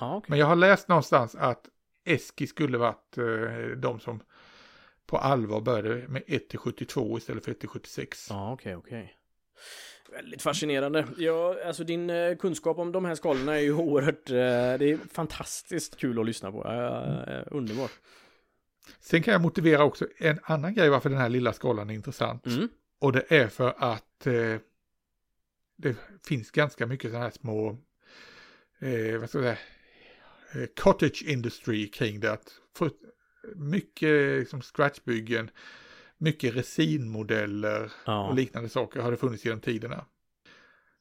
[0.00, 0.26] ja, okej.
[0.30, 1.68] Men jag har läst någonstans att
[2.04, 4.22] Eski skulle varit eh, de som
[5.06, 8.26] på allvar började med 1-72 istället för 1-76.
[8.30, 9.14] Ja, okej, okej.
[10.12, 11.06] Väldigt fascinerande.
[11.16, 14.98] Ja, alltså din eh, kunskap om de här skalorna är ju oerhört, eh, det är
[15.12, 16.64] fantastiskt kul att lyssna på.
[16.64, 17.92] Uh, underbart.
[19.00, 22.46] Sen kan jag motivera också en annan grej varför den här lilla skalan är intressant.
[22.46, 22.68] Mm.
[22.98, 24.56] Och det är för att eh,
[25.76, 25.96] det
[26.26, 27.68] finns ganska mycket sådana här små,
[28.80, 29.58] eh, vad ska jag säga,
[30.54, 32.32] eh, cottage industry kring det.
[32.32, 32.52] Att
[33.54, 35.50] mycket liksom, scratchbyggen,
[36.22, 40.04] mycket resinmodeller och Ja, liknande saker har det funnits genom tiderna.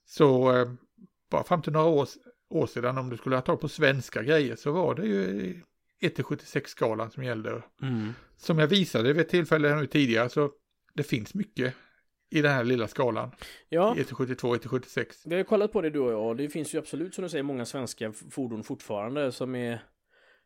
[0.06, 0.72] Så eh,
[1.30, 2.08] bara fram till några år,
[2.50, 5.56] år sedan om du skulle ha tagit på svenska grejer så var det ju
[6.02, 7.64] 1-76-skalan som gällde.
[7.82, 8.14] mm.
[8.38, 10.52] Som jag visade vid ett tillfälle här nu tidigare så
[10.94, 11.74] det finns mycket
[12.30, 13.32] i den här lilla skalan.
[13.70, 13.96] ja.
[13.98, 15.06] 1-72, 1-76.
[15.26, 17.30] Vi har kollat på det du och jag och det finns ju absolut som du
[17.30, 19.84] säger många svenska fordon fortfarande som är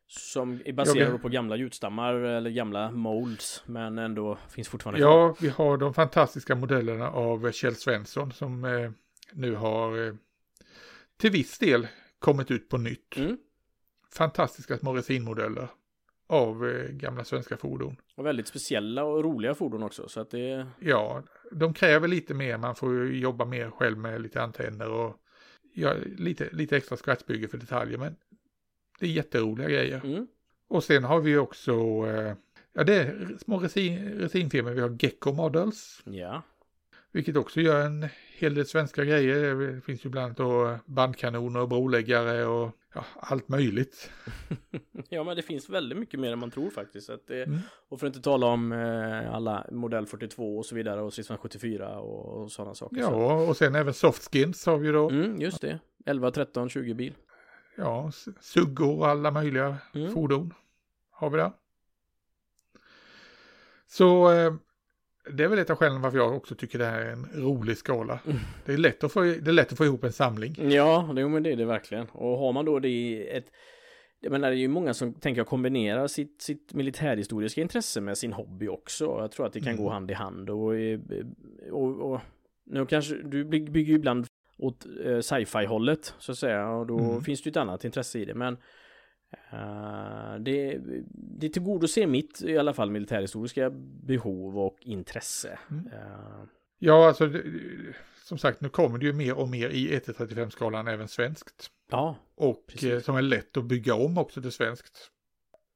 [0.08, 5.02] som är baserade Ja, vi- på gamla gjutstammar eller gamla molds men ändå finns fortfarande
[5.02, 8.91] Ja, vi har de fantastiska modellerna av Kjell Svensson som eh,
[9.34, 10.13] nu har eh,
[11.18, 11.88] till viss del
[12.20, 13.18] kommit ut på nytt.
[13.18, 13.38] Mm.
[14.13, 15.68] Fantastiska små resinmodeller.
[16.28, 17.96] av eh, gamla svenska fordon.
[18.15, 20.08] Och väldigt speciella och roliga fordon också.
[20.10, 20.68] Så att det...
[20.80, 22.58] Ja, de kräver lite mer.
[22.58, 25.15] Man får ju jobba mer själv med lite antenner och
[25.74, 27.98] ja, lite, lite extra scratchbygge för detaljer.
[27.98, 28.15] Men
[28.99, 30.01] det är jätteroliga grejer.
[30.03, 30.27] Mm.
[30.67, 31.71] Och sen har vi också,
[32.08, 32.34] eh,
[32.73, 34.71] ja det är små resin, resinfirmor.
[34.71, 36.01] Vi har Gecko Models.
[36.03, 36.41] Ja.
[37.12, 39.55] Vilket också gör en hel del svenska grejer.
[39.55, 44.12] Det finns ju bland annat då bandkanoner och broläggare och ja, allt möjligt.
[45.10, 47.10] ja, men det finns väldigt mycket mer än man tror faktiskt.
[47.27, 47.60] Det, Mm.
[47.89, 51.39] Och för att inte tala om eh, alla modell 42 och så vidare och stridsvagn
[51.41, 53.01] 74 och, och sådana saker.
[53.01, 53.12] Så.
[53.12, 55.10] Ja, och sen även softskins har vi då.
[55.10, 55.79] Mm, just det.
[56.05, 57.13] 11, 13, 20 bil.
[57.78, 58.12] Ja,
[58.42, 60.14] suggor och alla möjliga Mm.
[60.14, 60.54] fordon
[61.12, 61.52] har vi där.
[63.88, 64.54] Så eh,
[65.32, 67.78] det är väl ett av skälen varför jag också tycker det här är en rolig
[67.78, 68.20] skala.
[68.26, 68.38] Mm.
[68.66, 70.72] Det, är lätt att få, det är lätt att få ihop en samling.
[70.72, 72.08] Ja, det, men det är det verkligen.
[72.08, 73.46] Och har man då det i ett
[74.20, 78.18] jag menar, det är ju många som tänker att kombinera sitt, sitt militärhistoriska intresse med
[78.18, 79.06] sin hobby också.
[79.06, 79.84] Jag tror att det kan Mm.
[79.84, 81.00] gå hand i hand och, eh,
[81.72, 82.22] och, och
[82.66, 86.88] nu kanske du by- bygger ju ibland åt eh, sci-fi hållet så att säga och
[86.88, 87.22] då Mm.
[87.24, 88.58] finns det ju ett annat intresse i det men
[89.52, 90.80] eh, det,
[91.39, 93.70] det tillgodoser mitt i alla fall militärhistoriska
[94.04, 95.60] behov och intresse.
[95.72, 95.88] Mm.
[95.94, 96.44] Eh,
[96.80, 97.44] Ja, alltså det,
[98.24, 101.70] som sagt, nu kommer det ju mer och mer i 1-35-skalan även svenskt.
[101.91, 105.12] ja, Och eh, som är lätt att bygga om också till svenskt.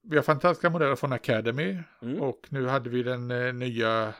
[0.04, 2.22] Vi har fantastiska modeller från Academy mm.
[2.22, 4.14] och nu hade vi den eh, nya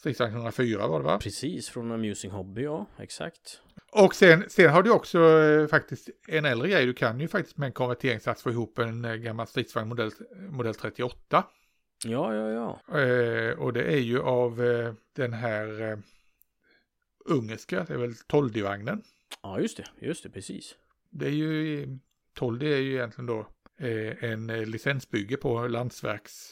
[0.00, 1.18] stridsvagn 104 var det va?
[1.18, 3.60] precis från Amusing Hobby, ja, exakt.
[3.92, 6.86] Och sen, sen har du också eh, faktiskt en äldre grej.
[6.86, 10.10] Du kan ju faktiskt med en konverteringssats få ihop en eh, gammal stridsvagn modell,
[10.50, 11.44] modell 38.
[12.04, 12.98] Ja, ja, ja.
[13.00, 15.98] Eh, och det är ju av eh, den här eh,
[17.24, 19.02] ungerska, det är väl Toldi-vagnen.
[19.42, 20.74] Ja, just det, just det, precis.
[21.10, 21.86] Det är ju,
[22.34, 23.38] Toldi är ju egentligen då
[23.80, 26.50] eh, en licensbygge på landsverks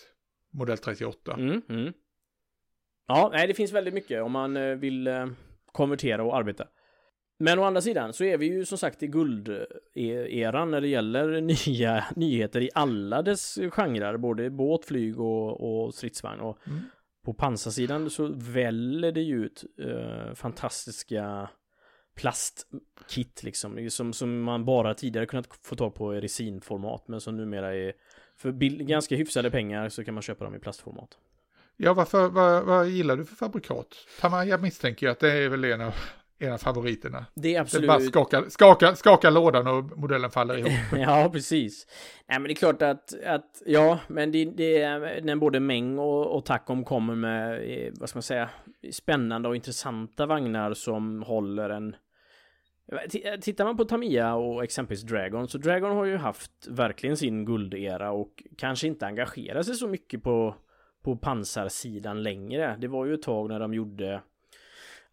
[0.51, 1.33] modell 38.
[1.33, 1.93] Mm, mm.
[3.09, 5.27] Ja, nej, det finns väldigt mycket om man eh, vill eh,
[5.73, 6.67] konvertera och arbeta.
[7.41, 11.41] Men å andra sidan så är vi ju som sagt i gulderan när det gäller
[11.69, 16.41] nya nyheter i alla dess genrer, både båt, flyg och, och stridsvagn.
[16.41, 16.81] Och Mm.
[17.25, 21.51] på pansarsidan så väller det ju ut eh, fantastiska
[22.17, 27.37] plastkit liksom, som, som man bara tidigare kunnat få tag på i resinformat, men som
[27.37, 27.93] numera är
[28.37, 31.19] för ganska hyfsade pengar så kan man köpa dem i plastformat.
[31.81, 33.87] Ja, varför, vad, vad gillar du för fabrikat?
[34.21, 35.95] Tamaya misstänker ju att det är väl en av,
[36.39, 37.27] en av favoriterna.
[37.35, 37.89] Det är Det absolut...
[37.89, 40.73] bara skakar, skakar, skakar lådan och modellen faller ihop.
[40.97, 41.87] ja, precis.
[42.29, 45.99] Nej, men det är klart att, att ja, men det, det är när både Meng
[45.99, 48.51] och, och Takom kommer med, eh, vad ska man säga,
[48.93, 51.97] spännande och intressanta vagnar som håller en
[53.41, 58.11] Tittar man på Tamiya och exempelvis Dragon, så Dragon har ju haft verkligen sin guldera
[58.11, 60.55] och kanske inte engagerat sig så mycket på,
[61.09, 62.77] på pansarsidan längre.
[62.81, 64.23] Det var ju ett tag när de gjorde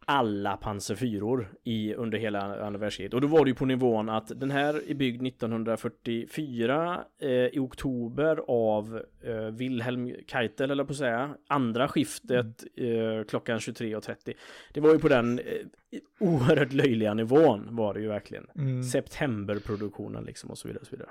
[0.05, 3.13] alla pansarfyror i, under hela andra världskriget.
[3.13, 7.60] Och då var det ju på nivån att den här är byggd 1944 eh, i
[7.60, 14.34] oktober av eh, Wilhelm Keitel, eller på att säga, andra skiftet eh, klockan 23.30.
[14.73, 15.45] Det var ju på den eh,
[16.19, 18.47] oerhört löjliga nivån var det ju verkligen.
[18.55, 18.84] Mm.
[18.84, 21.10] Septemberproduktionen liksom och så vidare och så vidare.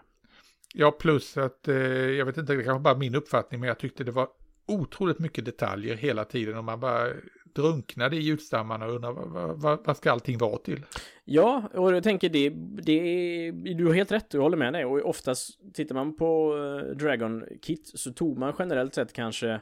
[0.74, 4.04] Ja, plus att eh, jag vet inte, det kanske bara min uppfattning, men jag tyckte
[4.04, 4.28] det var
[4.66, 7.08] otroligt mycket detaljer hela tiden och man bara
[7.54, 10.82] drunknade i ljudstammarna och undrade vad, vad, vad ska allting vara till?
[11.24, 14.84] Ja, och jag tänker det, det är, du har helt rätt, du håller med dig.
[14.84, 19.60] Och oftast tittar man på eh, Dragon Kit så tog man generellt sett kanske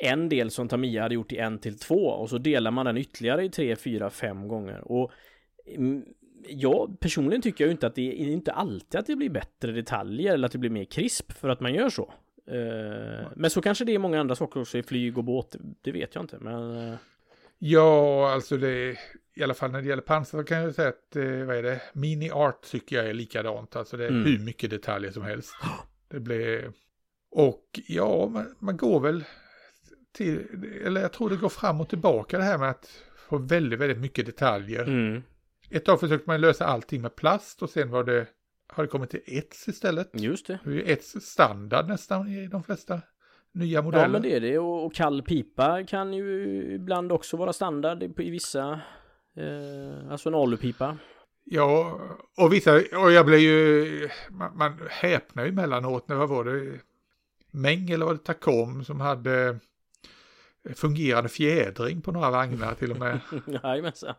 [0.00, 2.96] en del som Tamiya hade gjort i en till två och så delar man den
[2.96, 4.92] ytterligare i tre, fyra, fem gånger.
[4.92, 5.10] Och
[5.66, 6.04] mm,
[6.48, 10.34] jag personligen tycker jag inte att det är inte alltid att det blir bättre detaljer
[10.34, 12.12] eller att det blir mer krisp för att man gör så.
[12.46, 15.92] Eh, Men så kanske det är många andra saker också i flyg och båt, det
[15.92, 16.38] vet jag inte.
[16.40, 16.94] Men eh,
[17.58, 18.96] Ja, alltså det,
[19.34, 21.62] i alla fall när det gäller pansar så kan jag säga att, eh, vad är
[21.62, 24.24] det, mini art tycker jag är likadant, alltså det är Mm.
[24.24, 25.54] hur mycket detaljer som helst.
[26.08, 26.72] Det blir,
[27.30, 29.24] och ja, man, man går väl
[30.12, 30.46] till,
[30.84, 33.98] eller jag tror det går fram och tillbaka det här med att få väldigt, väldigt
[33.98, 34.82] mycket detaljer.
[34.82, 35.22] mm,
[35.70, 38.26] Ett tag försökte man lösa allting med plast och sen var det,
[38.68, 40.10] har det kommit till ets istället.
[40.12, 40.58] just det.
[40.64, 43.00] Det är ju ets standard nästan i de flesta
[43.52, 44.04] nya modeller.
[44.04, 48.02] Ja men det är det och, och kall pipa kan ju ibland också vara standard
[48.02, 48.80] i, vissa
[49.36, 50.96] eh, Alltså en alupipa
[51.48, 52.00] Ja,
[52.36, 56.80] och vissa, och jag blev ju, man, man häpnar ju emellanåt när vad var det,
[57.50, 59.58] Mäng eller var det Tacom som hade
[60.74, 63.20] fungerande fjädring på några vagnar till och med.
[63.62, 64.14] Jajamensan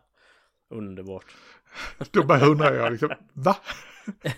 [0.70, 1.24] Underbart
[2.10, 3.56] Då bara undrar jag liksom, va?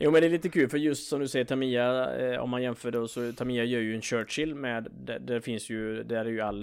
[0.00, 2.62] Jo men det är lite kul för just som du säger Tamiya eh, Om man
[2.62, 6.30] jämför då så Tamiya gör ju en Churchill med Där, där finns ju Där är
[6.30, 6.62] ju all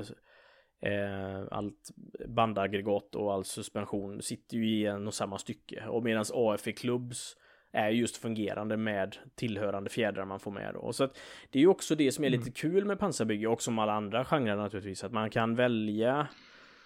[0.81, 1.91] eh, Allt
[2.27, 7.35] bandaggregat och all suspension Sitter ju i en och samma stycke Och medans AFE Clubs
[7.75, 10.79] är just fungerande med tillhörande fjädrar man får med då.
[10.79, 11.17] Och så att
[11.49, 12.53] det är ju också det som är lite mm.
[12.53, 16.27] kul med pansarbygge och som alla andra genrer naturligtvis att man kan välja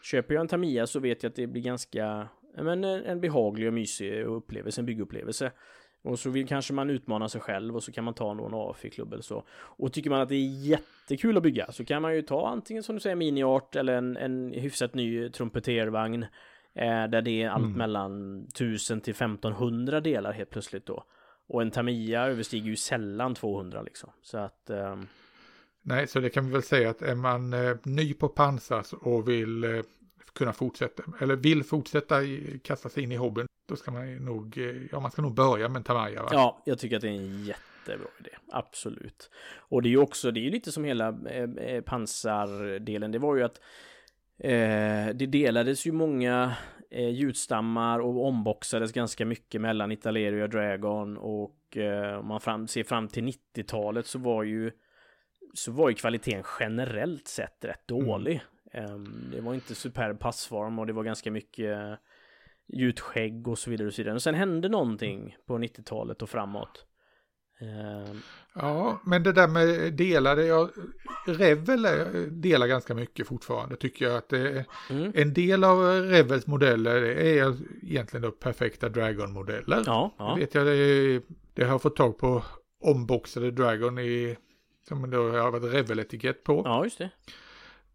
[0.03, 3.73] Köper jag en Tamiya så vet jag att det blir ganska men en behaglig och
[3.73, 5.51] mysig upplevelse, en byggupplevelse.
[6.01, 9.13] Och så vill kanske man utmana sig själv och så kan man ta någon AFI-klubb
[9.13, 9.43] eller så.
[9.51, 12.83] Och tycker man att det är jättekul att bygga så kan man ju ta antingen
[12.83, 16.25] som du säger mini-art eller en, en hyfsat ny trumpetervagn.
[16.75, 17.77] Eh, där det är allt mm.
[17.77, 21.03] mellan 1000 till 1500 delar helt plötsligt då.
[21.47, 24.09] Och en Tamiya överstiger ju sällan 200 liksom.
[24.21, 24.69] Så att...
[24.69, 24.99] Eh...
[25.81, 29.29] Nej, så det kan vi väl säga att är man eh, ny på pansar och
[29.29, 29.81] vill eh,
[30.39, 34.57] kunna fortsätta, eller vill fortsätta i, kasta sig in i hobbyn, då ska man nog,
[34.57, 36.23] eh, ja man ska nog börja med en Tamaya.
[36.23, 36.29] Va?
[36.31, 39.29] Ja, jag tycker att det är en jättebra idé, absolut.
[39.57, 43.19] Och det är ju också, det är ju lite som hela eh, eh, pansardelen, det
[43.19, 43.61] var ju att
[44.39, 46.55] eh, det delades ju många
[46.91, 52.67] eh, ljudstammar och omboxades ganska mycket mellan Italeria och Dragon och eh, om man fram,
[52.67, 54.71] ser fram till 90-talet så var ju
[55.53, 58.05] så var ju kvaliteten generellt sett rätt mm.
[58.05, 58.33] dålig.
[58.33, 58.45] Mm.
[58.71, 61.99] Ehm, det var inte superb passform och det var ganska mycket
[62.67, 64.15] gjutskägg och så vidare och så vidare.
[64.15, 66.85] Och sen hände någonting på 90-talet och framåt.
[67.59, 68.21] Ehm.
[68.55, 70.69] Ja, men det där med delade, jag,
[71.25, 71.87] Revel
[72.29, 75.11] delar ganska mycket fortfarande tycker jag att det, mm.
[75.15, 79.83] en del av Revels modeller är egentligen då perfekta Dragon-modeller.
[79.85, 80.35] Ja, ja.
[80.35, 81.21] vet jag, det,
[81.53, 82.43] det har jag fått tag på
[82.83, 84.37] omboxade Dragon i,
[84.87, 86.61] som då har varit Revel-etikett på.
[86.65, 87.09] Ja, just det.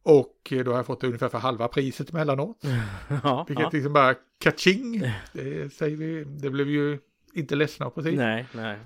[0.04, 2.64] Och då har jag fått det ungefär för halva priset emellanåt.
[3.22, 3.70] ja, Vilket ja.
[3.72, 5.00] liksom bara kaching.
[5.32, 6.98] Det, säger vi, det blev ju
[7.34, 8.16] inte ledsna precis.
[8.16, 8.78] Nej, nej.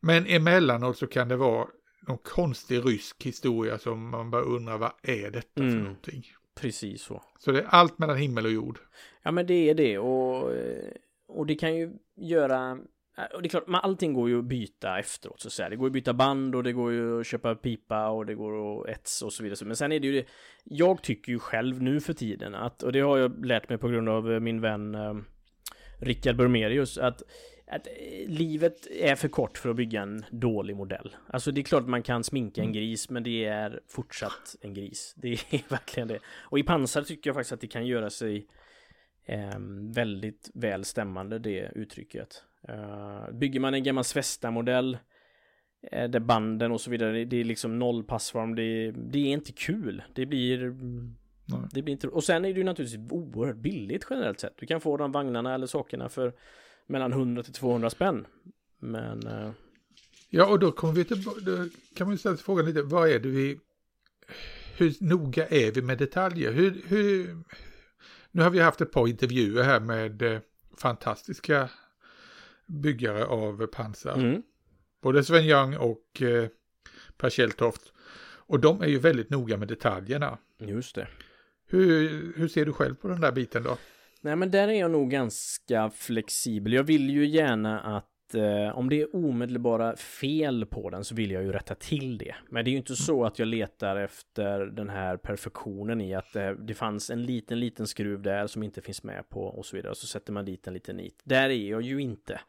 [0.00, 1.66] Men emellanåt så kan det vara
[2.00, 5.72] någon konstig rysk historia som man bara undrar vad är detta mm.
[5.72, 6.24] för någonting.
[6.54, 7.22] Precis så.
[7.38, 8.78] Så det är allt mellan himmel och jord.
[9.22, 10.52] Ja men det är det och,
[11.28, 12.78] och det kan ju göra
[13.34, 15.68] och det är klart, allting går ju att byta efteråt så att säga.
[15.68, 18.80] Det går att byta band och det går ju att köpa pipa och det går
[18.80, 19.66] att etsa och så vidare.
[19.66, 20.26] Men sen är det ju det,
[20.64, 23.88] jag tycker ju själv nu för tiden att, och det har jag lärt mig på
[23.88, 25.14] grund av min vän eh,
[26.00, 27.22] Rickard Burmerius, att,
[27.66, 31.16] att eh, livet är för kort för att bygga en dålig modell.
[31.26, 32.74] Alltså det är klart man kan sminka en mm.
[32.74, 35.14] gris, men det är fortsatt en gris.
[35.22, 36.18] Det är verkligen det.
[36.26, 38.46] Och i pansar tycker jag faktiskt att det kan göra sig
[39.24, 39.58] eh,
[39.94, 42.44] väldigt väl stämmande, det uttrycket.
[42.68, 44.98] Uh, bygger man en gammal Svesta-modell
[45.92, 49.52] uh, där banden och så vidare, det är liksom noll passform, det, det är inte
[49.52, 50.02] kul.
[50.14, 50.74] Det blir...
[51.72, 52.08] Det blir inte...
[52.08, 54.56] Och sen är det ju naturligtvis oerhört billigt generellt sett.
[54.56, 56.32] Du kan få de vagnarna eller sakerna för
[56.86, 58.26] mellan 100 till 200 spänn.
[58.78, 59.26] Men...
[59.26, 59.50] Uh...
[60.30, 61.22] Ja, och då kommer vi till...
[61.22, 63.60] Då kan man ju ställa frågan lite, vad är det vi...
[64.76, 66.52] Hur noga är vi med detaljer?
[66.52, 66.82] Hur...
[66.86, 67.36] hur...
[68.30, 70.40] Nu har vi haft ett par intervjuer här med
[70.78, 71.68] fantastiska
[72.66, 74.14] byggare av pansar.
[74.14, 74.42] Mm.
[75.02, 76.48] Både Sven Young och eh,
[77.16, 77.92] Per Kjelltoft.
[78.46, 80.38] Och de är ju väldigt noga med detaljerna.
[80.58, 81.08] Just det.
[81.66, 83.76] Hur, hur ser du själv på den där biten då?
[84.20, 86.72] Nej men där är jag nog ganska flexibel.
[86.72, 91.30] Jag vill ju gärna att Eh, om det är omedelbara fel på den så vill
[91.30, 92.34] jag ju rätta till det.
[92.48, 96.36] Men det är ju inte så att jag letar efter den här perfektionen i att
[96.36, 99.76] eh, det fanns en liten, liten skruv där som inte finns med på och så
[99.76, 99.90] vidare.
[99.90, 101.20] Och så sätter man dit en liten nit.
[101.24, 102.40] Där är jag ju inte.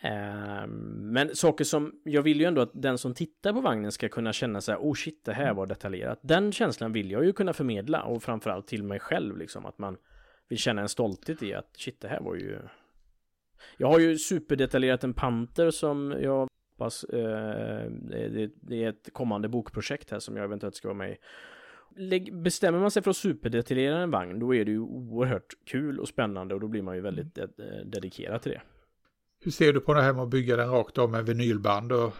[0.00, 4.08] Eh, men saker som, jag vill ju ändå att den som tittar på vagnen ska
[4.08, 6.18] kunna känna sig, oh shit, det här var detaljerat.
[6.22, 9.96] Den känslan vill jag ju kunna förmedla och framförallt till mig själv liksom att man
[10.48, 12.58] vill känna en stolthet i att shit, det här var ju
[13.76, 17.90] jag har ju superdetaljerat en panter som jag hoppas eh,
[18.60, 22.30] det, är ett kommande bokprojekt här som jag eventuellt ska vara med i.
[22.32, 26.08] Bestämmer man sig för att superdetaljera en vagn då är det ju oerhört kul och
[26.08, 27.48] spännande och då blir man ju väldigt de
[27.84, 28.62] dedikerad till det.
[29.44, 32.14] Hur ser du på det här med att bygga den rakt av med vinylband och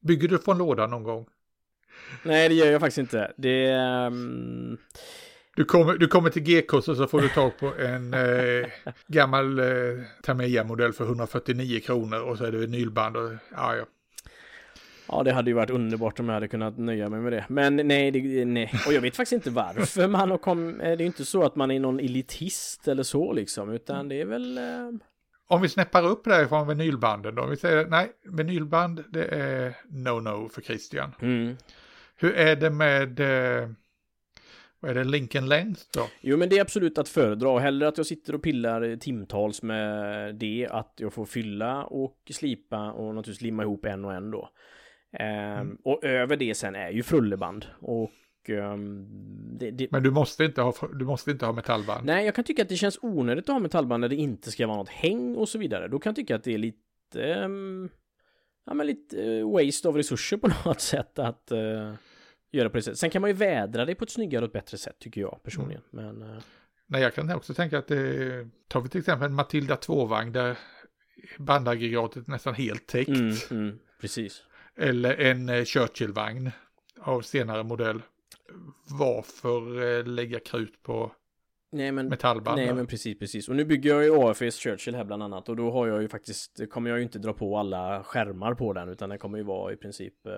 [0.00, 1.26] bygger du från lådan någon gång?
[2.24, 3.32] Nej, det gör jag faktiskt inte.
[3.36, 3.76] Det...
[4.06, 4.78] Um...
[5.56, 8.68] Du kommer, du kommer till GKs och så får du tag på en eh,
[9.06, 9.64] gammal eh,
[10.22, 13.84] Tamiya-modell för 149 kronor och så är det vinylband och ja, ja.
[15.08, 17.44] Ja, det hade ju varit underbart om jag hade kunnat nöja mig med det.
[17.48, 18.72] Men nej, det, nej.
[18.86, 20.78] och jag vet faktiskt inte varför man har kommit.
[20.78, 24.20] Det är ju inte så att man är någon elitist eller så liksom, utan det
[24.20, 24.58] är väl...
[24.58, 24.90] Eh...
[25.48, 30.48] Om vi snäppar upp därifrån vinylbanden då, om vi säger nej, vinylband det är no-no
[30.48, 31.12] för Christian.
[31.20, 31.56] Mm.
[32.16, 33.68] Hur är det med eh,
[34.84, 36.08] vad är det, Lincoln Lens då?
[36.20, 37.58] Jo men det är absolut att föredra.
[37.58, 42.92] Hellre att jag sitter och pillar timtals med det, att jag får fylla och slipa
[42.92, 44.50] och naturligtvis limma ihop en och en då.
[45.12, 45.78] Ehm, mm.
[45.84, 47.66] Och över det sen är ju frulleband.
[47.80, 48.10] Och
[48.48, 49.06] um,
[49.58, 49.90] det, det...
[49.90, 52.06] Men du måste, inte ha, du måste inte ha metallband?
[52.06, 54.66] Nej, jag kan tycka att det känns onödigt att ha metallband när det inte ska
[54.66, 55.88] vara något häng och så vidare.
[55.88, 57.44] Då kan jag tycka att det är lite...
[57.44, 57.88] Um,
[58.66, 61.94] ja, men lite uh, waste av resurser på något sätt att uh,
[62.56, 62.98] göra på det sättet.
[62.98, 65.40] Sen kan man ju vädra det på ett snyggare och ett bättre sätt tycker jag
[65.42, 65.82] personligen.
[65.92, 66.18] Mm.
[66.18, 66.42] Men, uh...
[66.86, 70.58] Nej, jag kan också tänka att det, tar vi till exempel en Matilda 2-vagn där
[71.38, 73.08] bandaggregatet nästan helt täckt.
[73.08, 74.42] Mm, mm, precis.
[74.76, 76.50] Eller en Churchill-vagn
[77.00, 78.02] av senare modell
[78.98, 81.12] varför eh, lägga krut på
[81.72, 82.56] nej, men, metallband?
[82.56, 83.48] Nej men precis, precis.
[83.48, 86.08] Och nu bygger jag ju AFS Churchill här bland annat och då har jag ju
[86.08, 89.44] faktiskt, kommer jag ju inte dra på alla skärmar på den utan det kommer ju
[89.44, 90.32] vara i princip eh,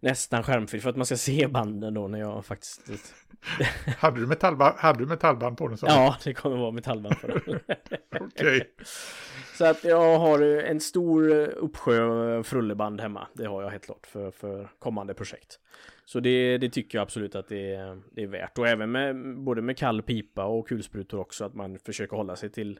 [0.00, 3.14] nästan skärmfri för att man ska se banden då när jag faktiskt...
[3.98, 5.78] hade, du metallband, hade du metallband på den?
[5.78, 5.86] Så?
[5.86, 7.60] Ja, det kommer vara metallband på den.
[8.20, 8.60] Okay.
[9.54, 13.28] Så att jag har en stor uppsjö frulleband hemma.
[13.34, 15.58] Det har jag helt klart för, för kommande projekt.
[16.04, 18.58] Så det, det tycker jag absolut att det är, det är värt.
[18.58, 22.50] Och även med både med kall pipa och kulsprutor också att man försöker hålla sig
[22.50, 22.78] till,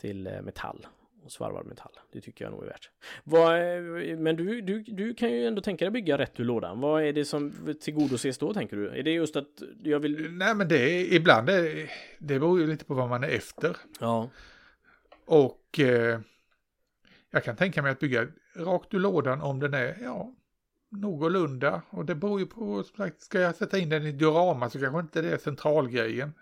[0.00, 0.86] till eh, metall
[1.24, 1.92] och svarvad metall.
[2.12, 2.90] Det tycker jag nog är värt.
[3.24, 3.52] Vad,
[4.18, 6.80] men du, du, du kan ju ändå tänka dig bygga rätt ur lådan.
[6.80, 8.88] Vad är det som tillgodoses då tänker du?
[8.88, 10.32] Är det just att jag vill...
[10.32, 13.76] Nej men det är ibland, det, det beror ju lite på vad man är efter.
[14.00, 14.30] Ja.
[15.24, 16.20] Och eh,
[17.30, 20.34] jag kan tänka mig att bygga rakt ur lådan om den är, ja,
[20.90, 21.82] någorlunda.
[21.90, 22.84] Och det beror ju på,
[23.18, 26.32] ska jag sätta in den i diorama så kanske inte det är centralgrejen.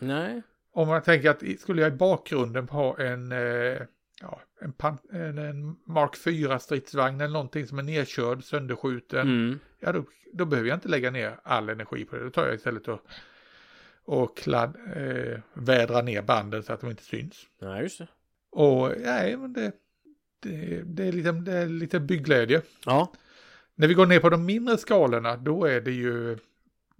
[0.00, 0.42] Nej.
[0.72, 3.82] Om man tänker att skulle jag i bakgrunden ha en, eh,
[4.20, 9.20] ja, en, pan, en, Mark 4 stridsvagn eller någonting som är nedkörd, sönderskjuten.
[9.20, 9.58] Mm.
[9.80, 12.24] Ja, då, då, behöver jag inte lägga ner all energi på det.
[12.24, 13.00] Då tar jag istället och,
[14.04, 17.46] och kladd, eh, vädra ner banden så att de inte syns.
[17.60, 18.08] Nej, just det.
[18.50, 19.72] Och nej, men det,
[20.40, 22.62] det, det, är, lite, det är lite bygglädje.
[22.84, 23.12] Ja.
[23.74, 26.38] När vi går ner på de mindre skalorna, då är det ju,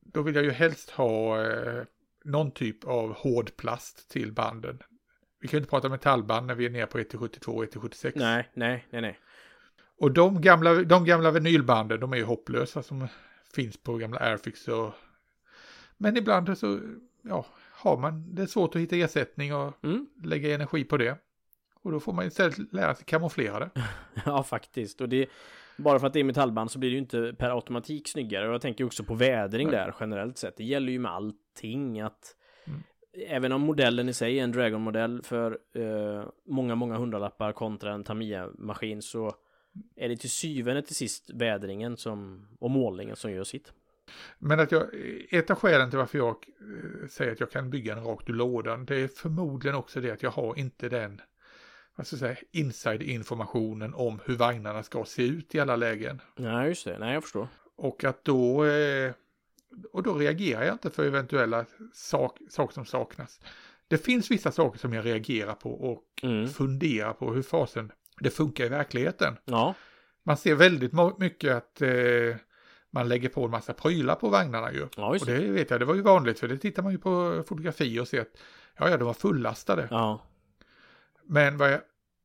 [0.00, 1.82] då vill jag ju helst ha eh,
[2.24, 4.78] någon typ av hård plast till banden.
[5.40, 8.12] Vi kan ju inte prata metallband när vi är nere på 1-72 och 1-76.
[8.14, 9.18] Nej, nej, nej, nej.
[9.98, 13.08] Och de gamla, de gamla vinylbanden, de är ju hopplösa som
[13.54, 14.92] finns på gamla Airfix och...
[15.96, 16.80] Men ibland så,
[17.22, 20.06] ja, har man, det är svårt att hitta ersättning och mm.
[20.24, 21.18] lägga energi på det.
[21.82, 23.70] Och då får man istället lära sig kamouflera det.
[24.24, 25.00] ja, faktiskt.
[25.00, 25.26] Och det,
[25.76, 28.48] bara för att det är metallband så blir det ju inte per automatik snyggare.
[28.48, 29.76] Och jag tänker också på vädring Nej.
[29.76, 30.56] där generellt sett.
[30.56, 32.36] Det gäller ju med allting att.
[33.12, 38.04] Även om modellen i sig är en Dragon-modell för eh, många, många hundralappar kontra en
[38.04, 39.34] Tamiya-maskin så
[39.96, 43.72] är det till syvende till sist vädringen som, och målningen som gör sitt.
[44.38, 44.84] Men att jag,
[45.30, 48.34] ett av skälen till varför jag eh, säger att jag kan bygga den rakt ur
[48.34, 51.20] lådan, det är förmodligen också det att jag har inte den
[51.96, 56.20] vad ska jag säga, inside-informationen om hur vagnarna ska se ut i alla lägen.
[56.36, 56.98] Nej, just det.
[56.98, 57.48] Nej, jag förstår.
[57.76, 59.12] Och att då, eh,
[59.92, 63.40] och då reagerar jag inte för eventuella sak, saker som saknas.
[63.88, 66.48] Det finns vissa saker som jag reagerar på och mm.
[66.48, 69.36] funderar på hur fasen det funkar i verkligheten.
[69.44, 69.74] Ja.
[70.22, 72.36] Man ser väldigt mycket att eh,
[72.90, 74.88] man lägger på en massa prylar på vagnarna ju.
[74.96, 77.44] Ja, och det vet jag, det var ju vanligt för det tittar man ju på
[77.48, 78.40] fotografier och ser att
[78.78, 79.88] ja, ja, de var fullastade.
[79.90, 80.22] Ja.
[81.24, 81.80] Men vad jag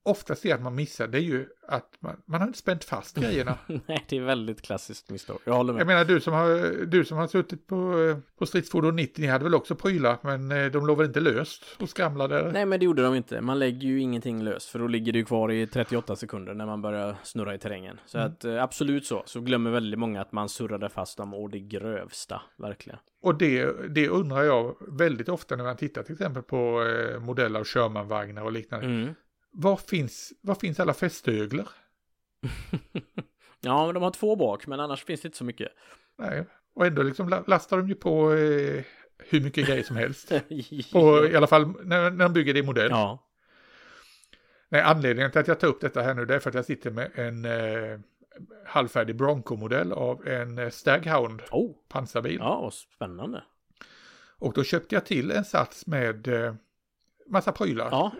[0.05, 3.15] ofta ser att man missar det är ju att man, man har inte spänt fast
[3.21, 3.57] grejerna.
[3.67, 5.39] Nej, det är väldigt klassiskt misstag.
[5.43, 5.79] Jag håller med.
[5.79, 7.93] Jag menar du som har, du som har suttit på,
[8.39, 11.63] på stridsfordon 90, ni hade väl också prylar, men eh, de låg väl inte löst
[11.79, 12.51] och skramlade?
[12.51, 13.41] Nej, men det gjorde de inte.
[13.41, 16.65] Man lägger ju ingenting löst, för då ligger det ju kvar i 38 sekunder när
[16.65, 17.99] man börjar snurra i terrängen.
[18.05, 18.31] Så mm.
[18.31, 21.59] att eh, absolut så, så glömmer väldigt många att man surrade fast dem och det
[21.59, 22.99] grövsta, verkligen.
[23.21, 27.59] Och det, det undrar jag väldigt ofta när man tittar till exempel på eh, modeller
[27.59, 28.85] av Sherman-vagnar och liknande.
[28.85, 29.15] Mm
[29.55, 31.67] var finns, var finns alla fästöglar?
[33.61, 35.71] ja, men de har två bak, men annars finns det inte så mycket.
[36.17, 38.83] Nej, och ändå liksom lastar de ju på eh,
[39.17, 40.29] hur mycket grejer som helst.
[40.93, 42.91] på, I alla fall när, när de bygger det i modell.
[42.91, 43.27] Ja.
[44.69, 46.65] Nej, anledningen till att jag tar upp detta här nu det är för att jag
[46.65, 47.99] sitter med en eh,
[48.65, 51.75] halvfärdig Bronco-modell av en eh, Staghound oh.
[51.87, 52.37] pansarbil.
[52.39, 53.43] Ja, vad spännande.
[54.39, 56.55] Och då köpte jag till en sats med eh,
[57.27, 57.87] massa prylar.
[57.91, 58.11] Ja.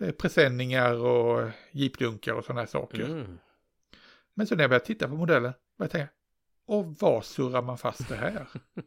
[0.00, 3.04] Eh, presenningar och jeepdunkar och sådana här saker.
[3.04, 3.38] Mm.
[4.34, 6.12] Men så när jag började titta på modellen, började jag tänka,
[6.66, 8.46] och var surrar man fast det här?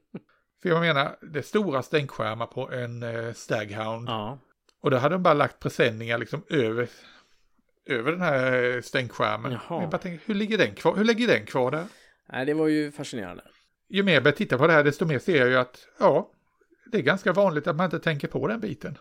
[0.61, 4.09] För jag menar, det är stora stänkskärmar på en eh, Staghound.
[4.09, 4.39] Ja.
[4.81, 6.89] Och då hade de bara lagt presenningar liksom över,
[7.85, 9.51] över den här eh, stänkskärmen.
[9.51, 9.81] Jaha.
[9.81, 11.85] Jag bara tänkte, hur ligger den kvar, hur ligger den kvar där?
[12.29, 13.43] Nej, det var ju fascinerande.
[13.89, 16.31] ju mer jag börjar titta på det här, desto mer ser jag ju att ja,
[16.91, 18.97] det är ganska vanligt att man inte tänker på den biten.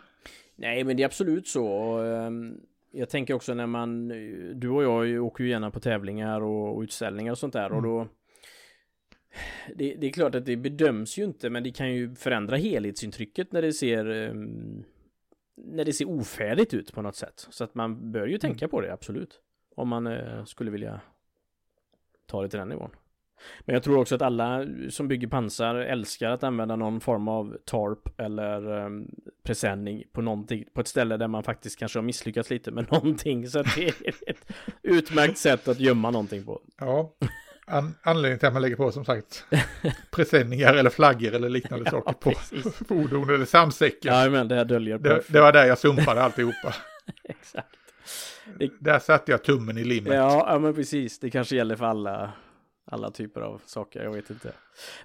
[0.60, 1.98] Nej, men det är absolut så.
[1.98, 4.08] Ehm, jag tänker också när man,
[4.60, 7.76] du och jag åker ju gärna på tävlingar och utställningar och sånt där mm.
[7.76, 8.08] och då
[9.74, 13.52] det, det, är klart att det bedöms ju inte men det kan ju förändra helhetsintrycket
[13.52, 14.84] när det ser um,
[15.56, 17.46] när det ser ofärdigt ut på något sätt.
[17.50, 19.40] Så att man bör ju tänka på det, absolut.
[19.76, 21.00] Om man uh, skulle vilja
[22.26, 22.90] ta det till den nivån.
[23.60, 27.56] Men jag tror också att alla som bygger pansar älskar att använda någon form av
[27.64, 29.10] tarp eller um,
[29.42, 33.48] presenning på någonting, på ett ställe där man faktiskt kanske har misslyckats lite med någonting.
[33.48, 33.94] Så det är
[34.26, 36.60] ett utmärkt sätt att gömma någonting på.
[36.78, 37.12] Ja,
[37.66, 39.44] an anledningen till att man lägger på som sagt
[40.10, 42.32] presenningar eller flaggor eller liknande ja, saker på
[42.88, 44.22] fordon eller sandsäckar.
[44.22, 46.74] Ja, men det här döljer det, det var där jag sumpade alltihopa.
[47.24, 47.68] Exakt.
[48.58, 48.70] Det...
[48.78, 50.14] Där satte jag tummen i limmet.
[50.14, 51.18] Ja, ja, men precis.
[51.18, 52.32] Det kanske gäller för alla
[52.90, 54.52] alla typer av saker, jag vet inte.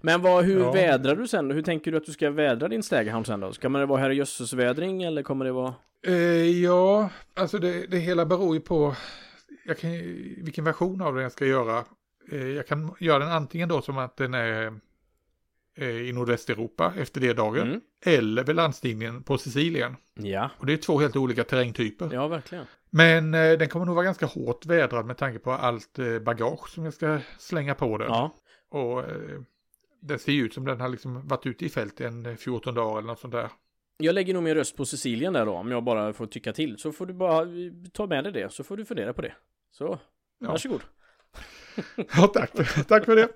[0.02, 0.72] Men vad, hur ja.
[0.72, 1.52] vädrar du sen?
[1.52, 3.54] Hur tänker du att du ska vädra din Staghound sen då?
[3.54, 5.74] Ska man det vara herrejösses vädring eller kommer det vara?
[6.08, 6.14] Eh,
[6.64, 8.96] ja, alltså det, det hela beror ju på
[9.66, 9.92] jag kan,
[10.38, 11.86] vilken version av den jag ska göra.
[12.32, 14.80] Eh, jag kan göra den antingen då som att den är
[15.76, 17.68] eh, i Nordvästeuropa efter det dagen.
[17.68, 17.82] Mm.
[18.06, 19.96] Eller vid landstigningen på Sicilien.
[20.14, 20.50] Ja.
[20.58, 22.10] Och det är två helt olika terrängtyper.
[22.14, 22.66] Ja, verkligen.
[22.96, 26.70] Men eh, den kommer nog vara ganska hårt vädrad med tanke på allt eh, bagage
[26.70, 28.08] som jag ska slänga på den.
[28.08, 28.36] Ja.
[28.70, 29.42] Och eh,
[30.02, 32.98] den ser ju ut som den har liksom varit ute i fält en 14 dagar
[32.98, 33.50] eller något sånt där.
[33.98, 36.78] Jag lägger nog min röst på Sicilien där då, om jag bara får tycka till.
[36.78, 37.48] Så får du bara
[37.94, 39.34] ta med dig det, så får du fundera på det.
[39.72, 40.00] Så,
[40.40, 40.48] ja.
[40.48, 40.82] varsågod.
[41.96, 42.52] ja, tack.
[42.88, 43.30] tack för det.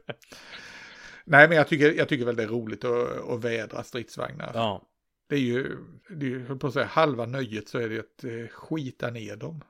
[1.26, 4.52] Nej, men jag tycker, jag tycker väl det är roligt att, att vädra stridsvagnar.
[4.54, 4.82] Ja.
[5.30, 5.78] Det är ju,
[6.10, 9.36] det är ju på att säga, halva nöjet så är det att eh, skita ner
[9.36, 9.64] dem.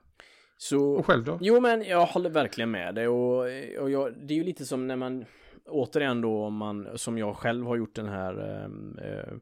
[0.58, 1.38] Så, och själv då?
[1.42, 3.40] Jo, men jag håller verkligen med dig och,
[3.80, 5.26] och jag, det är ju lite som när man,
[5.66, 9.34] återigen då, om man, som jag själv har gjort den här ehm, eh,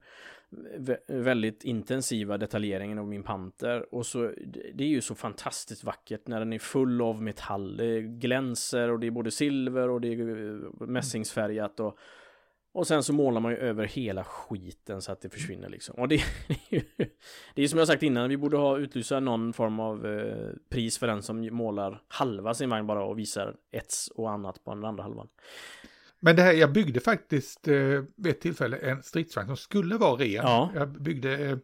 [1.07, 4.31] väldigt intensiva detaljeringen av min panter och så
[4.73, 7.77] det är ju så fantastiskt vackert när den är full av metall.
[7.77, 11.97] Det glänser och det är både silver och det är eh, mässingsfärgat och
[12.77, 15.95] och sen så målar man ju över hela skiten så att det försvinner liksom.
[15.95, 16.23] Och det,
[17.53, 20.97] det är som jag sagt innan, vi borde ha utlysa någon form av eh, pris
[20.97, 24.85] för den som målar halva sin vagn bara och visar ets och annat på den
[24.85, 25.27] andra halvan.
[26.19, 30.15] Men det här, jag byggde faktiskt eh, vid ett tillfälle en stridsvagn som skulle vara
[30.15, 30.31] ren.
[30.31, 30.71] Ja.
[30.75, 31.57] Jag byggde, eh,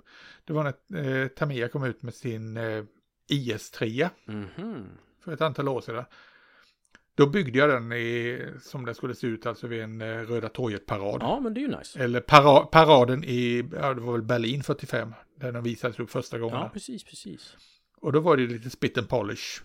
[0.45, 2.83] det var när eh, Tamiya kom ut med sin eh,
[3.27, 4.85] IS-3 mm -hmm.
[5.23, 6.05] för ett antal år sedan.
[7.15, 10.49] Då byggde jag den i, som den skulle se ut, alltså vid en eh, Röda
[10.49, 11.21] torget-parad.
[11.21, 11.99] Ja, men det är ju nice.
[11.99, 16.39] Eller para, paraden i, ja det var väl Berlin 45, där den visades upp första
[16.39, 16.55] gången.
[16.55, 17.55] Ja, precis, precis.
[17.97, 19.63] Och då var det lite spit and polish.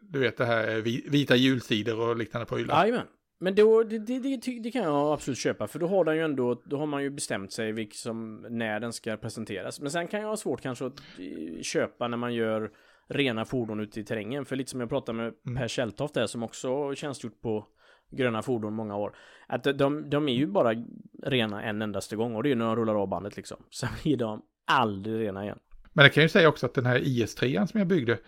[0.00, 0.80] Du vet det här
[1.10, 2.82] vita hjulsidor och liknande prylar.
[2.82, 3.06] Jajamän.
[3.38, 6.22] Men då, det, det, det, det, kan jag absolut köpa för då har den ju
[6.22, 9.80] ändå, då har man ju bestämt sig liksom när den ska presenteras.
[9.80, 12.70] Men sen kan jag ha svårt kanske att eh, köpa när man gör
[13.08, 14.44] rena fordon ute i terrängen.
[14.44, 15.56] För lite som jag pratade med mm.
[15.56, 17.66] Per Kjelltoft där som också tjänstgjort på
[18.10, 19.16] gröna fordon många år.
[19.46, 20.74] Att de, de är ju bara
[21.22, 23.56] rena en endaste gång och det är ju när de rullar av bandet liksom.
[23.70, 25.58] Sen blir de aldrig rena igen.
[25.92, 28.18] Men det kan ju säga också att den här IS-3 som jag byggde,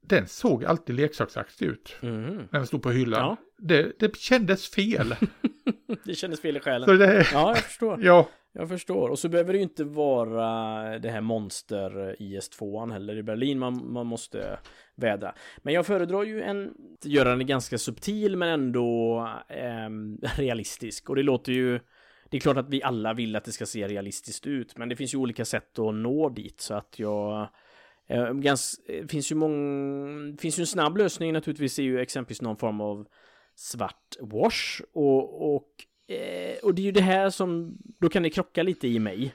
[0.00, 1.96] den såg alltid leksaksaktig ut.
[2.00, 2.36] Mm.
[2.36, 3.20] När den stod på hyllan.
[3.20, 3.36] Ja.
[3.58, 5.14] Det, det kändes fel.
[6.04, 6.98] det kändes fel i själen.
[6.98, 7.98] Det, ja, jag förstår.
[8.04, 8.28] Ja.
[8.58, 9.08] Jag förstår.
[9.08, 13.92] Och så behöver det ju inte vara det här monster IS-2an heller i Berlin man,
[13.92, 14.58] man måste
[14.94, 15.34] vädra.
[15.58, 19.90] Men jag föredrar ju en, göra den ganska subtil men ändå eh,
[20.38, 21.10] realistisk.
[21.10, 21.80] Och det låter ju,
[22.30, 24.78] det är klart att vi alla vill att det ska se realistiskt ut.
[24.78, 27.46] Men det finns ju olika sätt att nå dit så att jag ehm,
[28.08, 32.56] Eh, gans, finns ju mång, finns ju en snabb lösning naturligtvis är ju exempelvis någon
[32.56, 33.06] form av
[33.54, 38.30] svart wash och, och, eh, och det är ju det här som då kan det
[38.30, 39.34] krocka lite i mig.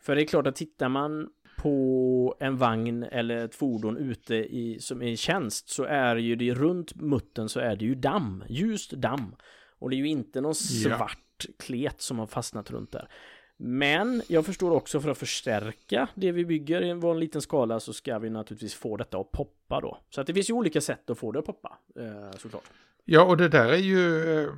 [0.00, 4.78] För det är klart att tittar man på en vagn eller ett fordon ute i,
[4.80, 8.44] som är i tjänst så är ju det runt muttern så är det ju damm,
[8.48, 9.34] ljust damm.
[9.78, 11.54] Och det är ju inte någon svart ja.
[11.58, 13.08] klet som har fastnat runt där.
[13.56, 17.92] Men jag förstår också för att förstärka det vi bygger i en liten skala så
[17.92, 19.98] ska vi naturligtvis få detta att poppa då.
[20.10, 22.70] Så att det finns ju olika sätt att få det att poppa eh, såklart.
[23.04, 24.48] Ja, och det där är ju, eh,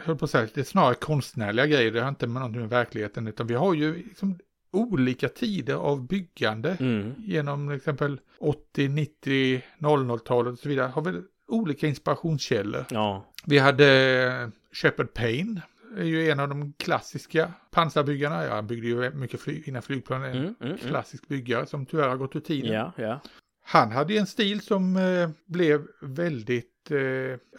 [0.00, 1.92] höll på att säga, det är snarare konstnärliga grejer.
[1.92, 4.38] Det har inte med någonting med verkligheten, utan vi har ju liksom
[4.70, 7.14] olika tider av byggande mm.
[7.18, 10.86] genom exempel 80, 90, 00-talet och så vidare.
[10.86, 12.84] Har vi olika inspirationskällor.
[12.90, 13.24] Ja.
[13.44, 15.62] Vi hade Shepard Payne
[15.96, 18.44] är ju en av de klassiska pansarbyggarna.
[18.44, 20.24] Ja, han byggde ju mycket fly innan flygplan.
[20.24, 22.72] En mm, mm, mm, klassisk byggare som tyvärr har gått ur tiden.
[22.72, 23.20] Ja, ja.
[23.64, 26.98] Han hade en stil som eh, blev väldigt, eh,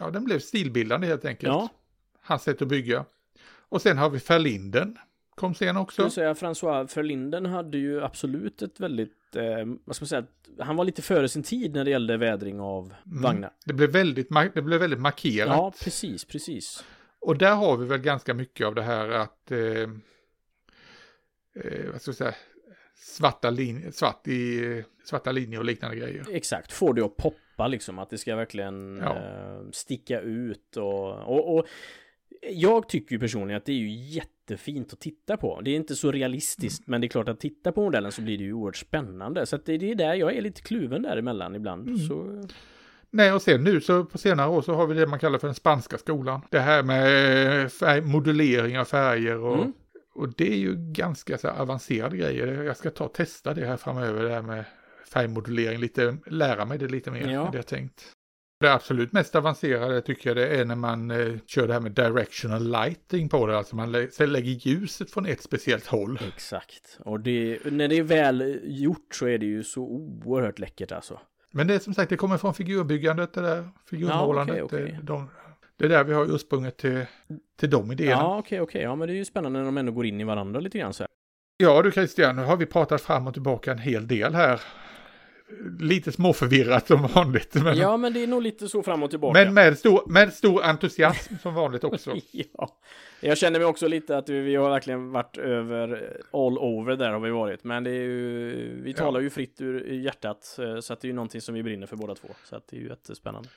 [0.00, 1.52] ja den blev stilbildande helt enkelt.
[1.52, 1.68] Ja.
[2.30, 3.04] Hans sätt att bygga.
[3.68, 4.98] Och sen har vi Ferlinden.
[5.34, 6.02] Kom sen också.
[6.02, 9.42] Jag säga, François Verlinden hade ju absolut ett väldigt, eh,
[9.84, 10.24] vad ska man säga,
[10.58, 13.22] han var lite före sin tid när det gällde vädring av Mm.
[13.22, 13.50] vagnar.
[13.64, 15.48] Det blev väldigt, det blev väldigt markerat.
[15.56, 16.84] Ja, precis, precis.
[17.20, 19.88] Och där har vi väl ganska mycket av det här att, eh, eh,
[21.92, 22.34] vad ska jag säga,
[22.96, 26.26] svarta, lin svart i, svarta linjer och liknande grejer.
[26.30, 29.16] Exakt, får det att poppa liksom, att det ska verkligen Ja.
[29.16, 31.66] eh, sticka ut och, och, och
[32.52, 35.60] jag tycker ju personligen att det är ju jättefint att titta på.
[35.60, 38.38] Det är inte så realistiskt, men det är klart att titta på modellen så blir
[38.38, 39.46] det ju oerhört spännande.
[39.46, 41.86] Så att det, det är där jag är lite kluven däremellan ibland.
[41.88, 41.98] Mm.
[41.98, 42.44] Så,
[43.10, 45.46] Nej, och sen nu så på senare år så har vi det man kallar för
[45.48, 46.40] den spanska skolan.
[46.50, 49.72] Det här med färg, modulering av färger och, Mm.
[50.14, 52.62] och det är ju ganska så avancerade grejer.
[52.62, 54.64] Jag ska ta och testa det här framöver, det här med
[55.12, 57.46] färgmodulering, lite, lära mig det lite mer Ja.
[57.46, 58.02] än det jag tänkt.
[58.60, 61.92] Det absolut mest avancerade tycker jag det är när man eh, kör det här med
[61.92, 66.18] directional lighting på det, alltså man lä lägger ljuset från ett speciellt håll.
[66.34, 66.98] exakt.
[67.04, 71.20] Och det, när det är väl gjort så är det ju så oerhört läckert alltså.
[71.50, 74.56] Men det är som sagt, det kommer från figurbyggandet, det där figurmålandet.
[74.56, 74.96] Ja, okej, okej.
[75.00, 75.30] Det, de,
[75.76, 77.04] det är där vi har ursprunget till,
[77.60, 78.12] till de idéerna.
[78.22, 78.82] Ja, okej, okej.
[78.82, 80.92] Ja, men det är ju spännande när de ändå går in i varandra lite grann
[80.92, 81.08] så här.
[81.56, 84.60] Ja du Christian, nu har vi pratat fram och tillbaka en hel del här.
[85.80, 87.54] Lite småförvirrat som vanligt.
[87.54, 89.44] Men, Ja, men det är nog lite så fram och tillbaka.
[89.44, 92.14] men med, stor, med stor entusiasm som vanligt också.
[92.32, 92.68] ja.
[93.20, 97.20] Jag känner mig också lite att vi har verkligen varit över, all over där har
[97.20, 97.64] vi varit.
[97.64, 98.96] Men det är ju, vi Ja.
[98.96, 100.56] talar ju fritt ur hjärtat.
[100.58, 102.28] eh, Så att det är ju någonting som vi brinner för båda två.
[102.44, 103.48] Så att det är ju jättespännande.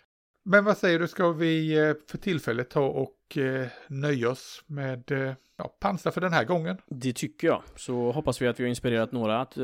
[0.46, 5.12] Men vad säger du, ska vi eh, för tillfället ta och eh, nöja oss med
[5.12, 6.78] eh, ja, pansar för den här gången?
[6.88, 7.64] Det tycker jag.
[7.76, 9.58] Så hoppas vi att vi har inspirerat några att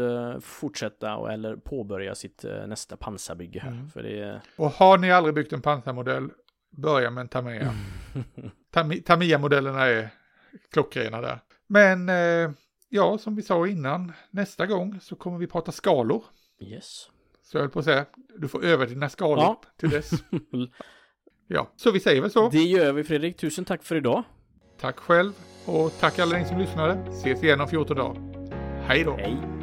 [0.43, 3.71] fortsätta eller påbörja sitt nästa pansarbygge här.
[3.71, 3.89] Mm.
[3.89, 4.41] För det.
[4.55, 6.29] Och har ni aldrig byggt en pansarmodell,
[6.69, 7.73] börja med en Tamiya.
[8.73, 10.09] Tami- Tamiya-modellerna är
[10.71, 11.39] klockrena där.
[11.67, 12.09] Men
[12.89, 16.23] ja, som vi sa innan, nästa gång så kommer vi prata skalor.
[16.59, 17.09] yes.
[17.51, 18.05] Så jag höll på att säga,
[18.37, 19.61] du får öva dina skalor Ja.
[19.79, 20.11] till dess.
[21.51, 22.49] Ja, så vi säger väl så.
[22.49, 23.37] Det gör vi Fredrik.
[23.37, 24.23] Tusen tack för idag.
[24.79, 25.31] Tack själv
[25.65, 26.99] och tack alla ni som lyssnade.
[27.11, 28.21] Ses igen om 14 dagar.
[28.87, 29.15] Hej då!
[29.15, 29.58] Hej.